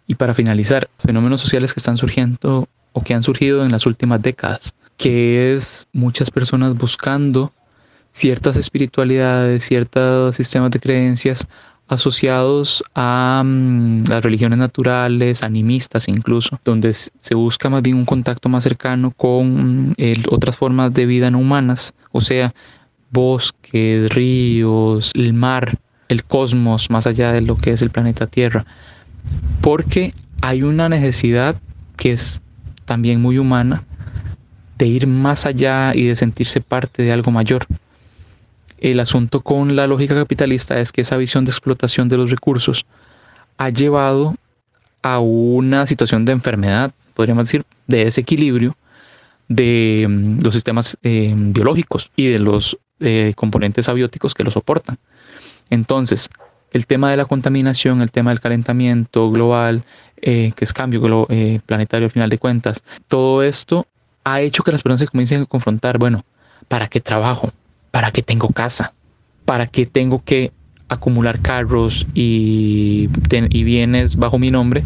Y 0.08 0.16
para 0.16 0.34
finalizar, 0.34 0.90
fenómenos 0.98 1.42
sociales 1.42 1.76
que 1.76 1.80
están 1.80 1.96
surgiendo 1.96 2.68
o 2.94 3.04
que 3.04 3.14
han 3.14 3.22
surgido 3.22 3.64
en 3.64 3.72
las 3.72 3.86
últimas 3.86 4.20
décadas, 4.20 4.74
que 4.98 5.54
es 5.54 5.88
muchas 5.94 6.32
personas 6.32 6.76
buscando 6.76 7.54
ciertas 8.10 8.56
espiritualidades, 8.56 9.64
ciertos 9.64 10.36
sistemas 10.38 10.72
de 10.72 10.80
creencias 10.80 11.48
asociados 11.88 12.84
a 12.96 13.44
mm, 13.46 14.06
las 14.08 14.24
religiones 14.24 14.58
naturales, 14.58 15.44
animistas 15.44 16.08
incluso, 16.08 16.60
donde 16.66 16.96
se 16.96 17.36
busca 17.36 17.70
más 17.70 17.84
bien 17.84 17.96
un 17.96 18.06
contacto 18.06 18.50
más 18.50 18.64
cercano 18.64 19.12
con 19.16 19.90
mm, 19.90 19.94
otras 20.32 20.58
formas 20.58 20.92
de 20.96 21.06
vida 21.06 21.30
no 21.30 21.38
humanas, 21.38 21.94
o 22.12 22.22
sea, 22.22 22.54
bosques, 23.12 24.10
ríos, 24.10 25.12
el 25.16 25.34
mar, 25.34 25.78
el 26.08 26.24
cosmos, 26.24 26.90
más 26.90 27.08
allá 27.08 27.32
de 27.32 27.42
lo 27.42 27.58
que 27.58 27.72
es 27.72 27.82
el 27.82 27.90
planeta 27.90 28.26
Tierra 28.26 28.66
porque 29.62 30.14
hay 30.42 30.64
una 30.64 30.90
necesidad 30.90 31.56
que 31.98 32.12
es 32.12 32.42
también 32.86 33.22
muy 33.22 33.38
humana 33.38 33.84
de 34.78 34.88
ir 34.88 35.08
más 35.08 35.46
allá 35.46 35.94
y 35.94 36.06
de 36.06 36.16
sentirse 36.16 36.62
parte 36.62 37.04
de 37.04 37.12
algo 37.12 37.32
mayor. 37.32 37.66
El 38.80 39.00
asunto 39.02 39.42
con 39.42 39.76
la 39.76 39.88
lógica 39.88 40.16
capitalista 40.16 40.80
es 40.80 40.94
que 40.94 41.02
esa 41.02 41.18
visión 41.18 41.44
de 41.44 41.52
explotación 41.52 42.08
de 42.08 42.18
los 42.18 42.32
recursos 42.32 42.86
ha 43.58 43.70
llevado 43.70 44.36
a 45.02 45.20
una 45.20 45.86
situación 45.86 46.24
de 46.24 46.32
enfermedad, 46.32 46.92
podríamos 47.14 47.46
decir, 47.46 47.64
de 47.88 48.06
desequilibrio 48.06 48.78
de 49.50 50.06
mm, 50.08 50.40
los 50.42 50.54
sistemas 50.54 50.98
eh, 51.04 51.34
biológicos 51.36 52.12
y 52.16 52.28
de 52.28 52.40
los 52.40 52.78
eh, 53.02 53.34
componentes 53.36 53.90
abióticos 53.90 54.34
que 54.34 54.46
lo 54.46 54.52
soportan. 54.52 54.98
Entonces, 55.70 56.30
el 56.72 56.88
tema 56.88 57.12
de 57.12 57.18
la 57.18 57.26
contaminación, 57.26 58.02
el 58.02 58.12
tema 58.12 58.30
del 58.30 58.40
calentamiento 58.40 59.30
global, 59.32 59.84
eh, 60.22 60.54
que 60.56 60.66
es 60.66 60.72
cambio 60.72 61.28
planetario 61.66 62.06
al 62.06 62.12
final 62.12 62.30
de 62.30 62.38
cuentas, 62.38 62.84
todo 63.08 63.44
esto 63.44 63.88
ha 64.24 64.42
hecho 64.42 64.64
que 64.64 64.72
las 64.72 64.84
personas 64.84 65.00
se 65.00 65.08
comiencen 65.08 65.42
a 65.42 65.46
confrontar, 65.46 65.98
bueno, 65.98 66.26
¿para 66.68 66.88
qué 66.88 67.00
trabajo? 67.00 67.52
¿Para 67.92 68.12
qué 68.12 68.22
tengo 68.22 68.50
casa? 68.50 68.94
¿Para 69.46 69.66
qué 69.66 69.86
tengo 69.86 70.24
que 70.24 70.52
acumular 70.90 71.40
carros 71.40 72.06
y, 72.14 73.10
y 73.50 73.64
bienes 73.64 74.16
bajo 74.16 74.40
mi 74.40 74.52
nombre 74.52 74.84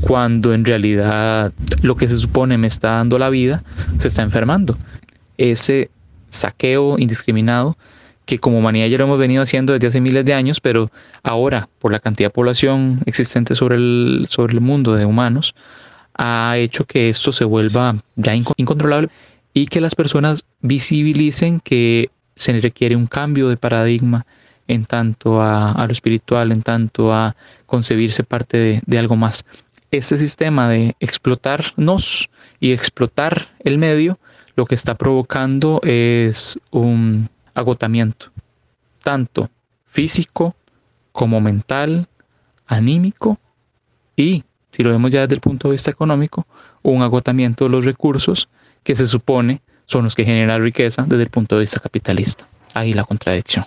cuando 0.00 0.54
en 0.54 0.64
realidad 0.64 1.52
lo 1.82 1.96
que 1.96 2.08
se 2.08 2.18
supone 2.18 2.58
me 2.58 2.66
está 2.66 2.92
dando 2.92 3.18
la 3.18 3.30
vida 3.30 3.62
se 3.98 4.08
está 4.08 4.22
enfermando? 4.22 4.76
Ese 5.38 5.90
saqueo 6.30 6.98
indiscriminado 6.98 7.76
que 8.24 8.38
como 8.38 8.58
humanidad 8.58 8.86
ya 8.86 8.98
lo 8.98 9.04
hemos 9.04 9.18
venido 9.18 9.42
haciendo 9.42 9.72
desde 9.72 9.88
hace 9.88 10.00
miles 10.00 10.24
de 10.24 10.34
años, 10.34 10.60
pero 10.60 10.90
ahora, 11.22 11.68
por 11.78 11.92
la 11.92 11.98
cantidad 11.98 12.28
de 12.28 12.34
población 12.34 13.00
existente 13.06 13.54
sobre 13.54 13.76
el, 13.76 14.26
sobre 14.28 14.54
el 14.54 14.60
mundo 14.60 14.94
de 14.94 15.04
humanos, 15.04 15.54
ha 16.14 16.56
hecho 16.58 16.84
que 16.84 17.08
esto 17.08 17.32
se 17.32 17.44
vuelva 17.44 17.96
ya 18.16 18.34
incontrolable 18.34 19.08
y 19.54 19.66
que 19.66 19.80
las 19.80 19.94
personas 19.94 20.44
visibilicen 20.60 21.60
que 21.60 22.10
se 22.36 22.58
requiere 22.60 22.96
un 22.96 23.06
cambio 23.06 23.48
de 23.48 23.56
paradigma 23.56 24.26
en 24.72 24.84
tanto 24.84 25.42
a, 25.42 25.84
lo 25.86 25.92
espiritual, 25.92 26.52
en 26.52 26.62
tanto 26.62 27.12
a 27.12 27.36
concebirse 27.66 28.24
parte 28.24 28.56
de, 28.56 28.82
de 28.86 28.98
algo 28.98 29.16
más. 29.16 29.44
Este 29.90 30.16
sistema 30.16 30.68
de 30.68 30.96
explotarnos 31.00 32.30
y 32.60 32.72
explotar 32.72 33.48
el 33.60 33.78
medio, 33.78 34.18
lo 34.56 34.64
que 34.64 34.74
está 34.74 34.94
provocando 34.94 35.80
es 35.82 36.58
un 36.70 37.28
agotamiento, 37.54 38.32
tanto 39.02 39.50
físico 39.84 40.54
como 41.12 41.40
mental, 41.40 42.08
anímico 42.66 43.38
y, 44.16 44.44
si 44.70 44.82
lo 44.82 44.90
vemos 44.90 45.10
ya 45.10 45.20
desde 45.20 45.34
el 45.34 45.40
punto 45.40 45.68
de 45.68 45.72
vista 45.72 45.90
económico, 45.90 46.46
un 46.82 47.02
agotamiento 47.02 47.64
de 47.64 47.70
los 47.70 47.84
recursos 47.84 48.48
que 48.82 48.96
se 48.96 49.06
supone 49.06 49.60
son 49.86 50.04
los 50.04 50.14
que 50.14 50.24
generan 50.24 50.62
riqueza 50.62 51.04
desde 51.06 51.24
el 51.24 51.30
punto 51.30 51.56
de 51.56 51.62
vista 51.62 51.80
capitalista. 51.80 52.46
Ahí 52.74 52.92
la 52.92 53.04
contradicción. 53.04 53.66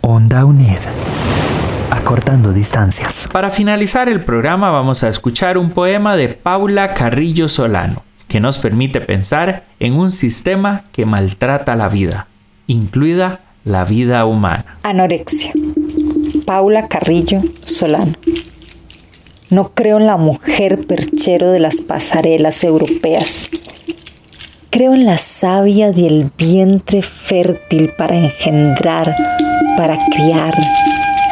Onda 0.00 0.44
UNED. 0.44 0.80
Acortando 1.90 2.52
distancias. 2.52 3.28
Para 3.32 3.50
finalizar 3.50 4.08
el 4.08 4.24
programa 4.24 4.70
vamos 4.70 5.04
a 5.04 5.08
escuchar 5.08 5.58
un 5.58 5.70
poema 5.70 6.16
de 6.16 6.28
Paula 6.28 6.94
Carrillo 6.94 7.48
Solano, 7.48 8.02
que 8.28 8.40
nos 8.40 8.58
permite 8.58 9.00
pensar 9.00 9.64
en 9.78 9.94
un 9.94 10.10
sistema 10.10 10.84
que 10.92 11.06
maltrata 11.06 11.76
la 11.76 11.88
vida 11.88 12.28
incluida 12.66 13.40
la 13.64 13.84
vida 13.84 14.24
humana. 14.26 14.78
Anorexia. 14.82 15.52
Paula 16.44 16.88
Carrillo 16.88 17.42
Solano. 17.64 18.14
No 19.50 19.72
creo 19.74 19.98
en 19.98 20.06
la 20.06 20.16
mujer 20.16 20.86
perchero 20.86 21.50
de 21.50 21.60
las 21.60 21.82
pasarelas 21.82 22.64
europeas. 22.64 23.50
Creo 24.72 24.94
en 24.94 25.04
la 25.04 25.18
savia 25.18 25.92
del 25.92 26.32
vientre 26.36 27.02
fértil 27.02 27.90
para 27.96 28.16
engendrar, 28.16 29.14
para 29.76 29.96
criar, 30.10 30.54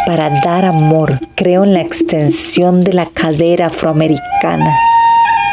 para 0.07 0.30
dar 0.45 0.64
amor. 0.64 1.18
Creo 1.34 1.64
en 1.64 1.72
la 1.72 1.80
extensión 1.80 2.82
de 2.82 2.93
la 2.93 3.07
cadera 3.07 3.66
afroamericana 3.66 4.72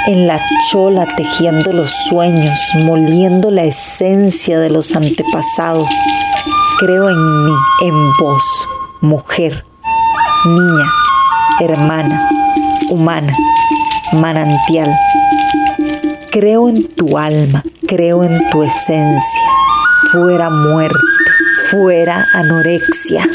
en 0.07 0.25
la 0.25 0.39
chola 0.71 1.05
tejiendo 1.05 1.73
los 1.73 1.91
sueños, 2.07 2.59
moliendo 2.75 3.51
la 3.51 3.63
esencia 3.63 4.57
de 4.57 4.69
los 4.69 4.95
antepasados. 4.95 5.91
Creo 6.79 7.09
en 7.09 7.45
mí, 7.45 7.53
en 7.83 8.17
vos, 8.17 8.43
mujer, 9.01 9.65
niña, 10.45 10.85
hermana, 11.59 12.29
humana, 12.89 13.35
manantial. 14.13 14.97
Creo 16.31 16.69
en 16.69 16.87
tu 16.95 17.17
alma, 17.17 17.63
Creo 17.87 18.25
en 18.25 18.49
tu 18.49 18.63
esencia. 18.63 19.41
Fuera 20.11 20.49
muerte, 20.49 20.97
fuera 21.71 22.25
anorexia. 22.33 23.25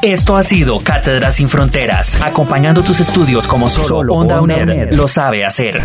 Esto 0.00 0.36
ha 0.36 0.42
sido 0.42 0.80
Cátedra 0.80 1.30
sin 1.30 1.50
Fronteras, 1.50 2.18
acompañando 2.22 2.82
tus 2.82 3.00
estudios 3.00 3.46
como 3.46 3.68
solo, 3.68 4.14
Onda, 4.14 4.40
UNED, 4.40 4.92
lo 4.92 5.06
sabe 5.06 5.44
hacer. 5.44 5.82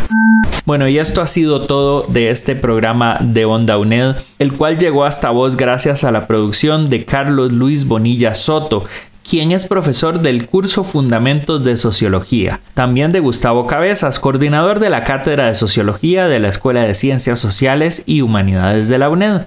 Bueno, 0.65 0.87
y 0.87 0.99
esto 0.99 1.21
ha 1.21 1.27
sido 1.27 1.61
todo 1.61 2.05
de 2.09 2.29
este 2.29 2.55
programa 2.55 3.17
de 3.21 3.45
Onda 3.45 3.77
UNED, 3.77 4.17
el 4.37 4.53
cual 4.53 4.77
llegó 4.77 5.03
hasta 5.03 5.31
vos 5.31 5.57
gracias 5.57 6.03
a 6.03 6.11
la 6.11 6.27
producción 6.27 6.89
de 6.89 7.05
Carlos 7.05 7.51
Luis 7.51 7.87
Bonilla 7.87 8.35
Soto, 8.35 8.85
quien 9.29 9.51
es 9.51 9.67
profesor 9.67 10.21
del 10.21 10.47
curso 10.47 10.83
Fundamentos 10.83 11.63
de 11.63 11.77
Sociología, 11.77 12.61
también 12.73 13.11
de 13.11 13.19
Gustavo 13.19 13.67
Cabezas, 13.67 14.19
coordinador 14.19 14.79
de 14.79 14.89
la 14.89 15.03
Cátedra 15.03 15.47
de 15.47 15.55
Sociología 15.55 16.27
de 16.27 16.39
la 16.39 16.47
Escuela 16.47 16.81
de 16.81 16.95
Ciencias 16.95 17.39
Sociales 17.39 18.03
y 18.07 18.21
Humanidades 18.21 18.87
de 18.87 18.97
la 18.97 19.09
UNED. 19.09 19.41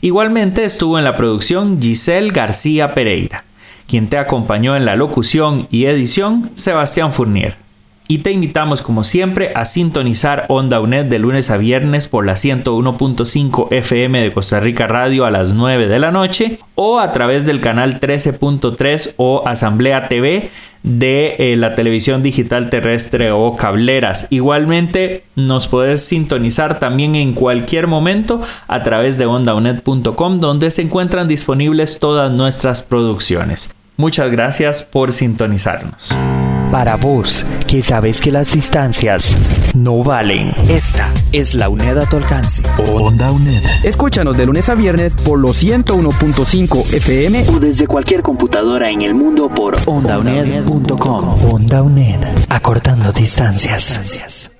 Igualmente 0.00 0.64
estuvo 0.64 0.98
en 0.98 1.04
la 1.04 1.16
producción 1.16 1.80
Giselle 1.80 2.30
García 2.30 2.94
Pereira. 2.94 3.44
Quien 3.86 4.08
te 4.08 4.18
acompañó 4.18 4.76
en 4.76 4.84
la 4.84 4.96
locución 4.96 5.68
y 5.70 5.86
edición, 5.86 6.50
Sebastián 6.54 7.12
Fournier. 7.12 7.67
Y 8.10 8.18
te 8.18 8.32
invitamos 8.32 8.80
como 8.80 9.04
siempre 9.04 9.52
a 9.54 9.66
sintonizar 9.66 10.46
Onda 10.48 10.80
UNED 10.80 11.04
de 11.04 11.18
lunes 11.18 11.50
a 11.50 11.58
viernes 11.58 12.08
por 12.08 12.24
la 12.24 12.32
101.5 12.32 13.68
FM 13.70 14.22
de 14.22 14.32
Costa 14.32 14.60
Rica 14.60 14.86
Radio 14.86 15.26
a 15.26 15.30
las 15.30 15.52
9 15.52 15.88
de 15.88 15.98
la 15.98 16.10
noche 16.10 16.58
o 16.74 17.00
a 17.00 17.12
través 17.12 17.44
del 17.44 17.60
canal 17.60 18.00
13.3 18.00 19.14
o 19.18 19.46
Asamblea 19.46 20.08
TV 20.08 20.48
de 20.82 21.36
eh, 21.38 21.56
la 21.58 21.74
televisión 21.74 22.22
digital 22.22 22.70
terrestre 22.70 23.30
o 23.30 23.56
cableras. 23.56 24.26
Igualmente 24.30 25.24
nos 25.36 25.68
puedes 25.68 26.02
sintonizar 26.02 26.78
también 26.78 27.14
en 27.14 27.34
cualquier 27.34 27.88
momento 27.88 28.40
a 28.68 28.82
través 28.82 29.18
de 29.18 29.26
ondaunet.com 29.26 30.38
donde 30.38 30.70
se 30.70 30.80
encuentran 30.80 31.28
disponibles 31.28 32.00
todas 32.00 32.32
nuestras 32.32 32.80
producciones. 32.80 33.74
Muchas 33.98 34.30
gracias 34.30 34.82
por 34.82 35.12
sintonizarnos. 35.12 36.16
Para 36.70 36.96
vos, 36.96 37.46
que 37.66 37.82
sabes 37.82 38.20
que 38.20 38.30
las 38.30 38.52
distancias 38.52 39.36
no 39.74 40.02
valen, 40.02 40.52
esta 40.68 41.12
es 41.32 41.54
la 41.54 41.70
UNED 41.70 41.96
a 41.96 42.06
tu 42.06 42.16
alcance. 42.16 42.62
Onda 42.92 43.32
UNED. 43.32 43.62
Escúchanos 43.84 44.36
de 44.36 44.44
lunes 44.44 44.68
a 44.68 44.74
viernes 44.74 45.14
por 45.14 45.38
los 45.38 45.62
101.5 45.64 46.94
FM 46.94 47.44
o 47.48 47.58
desde 47.58 47.86
cualquier 47.86 48.22
computadora 48.22 48.90
en 48.90 49.02
el 49.02 49.14
mundo 49.14 49.48
por 49.48 49.76
ondauned.com. 49.86 51.52
Onda 51.52 51.82
UNED, 51.82 52.20
acortando 52.50 53.12
distancias. 53.12 54.50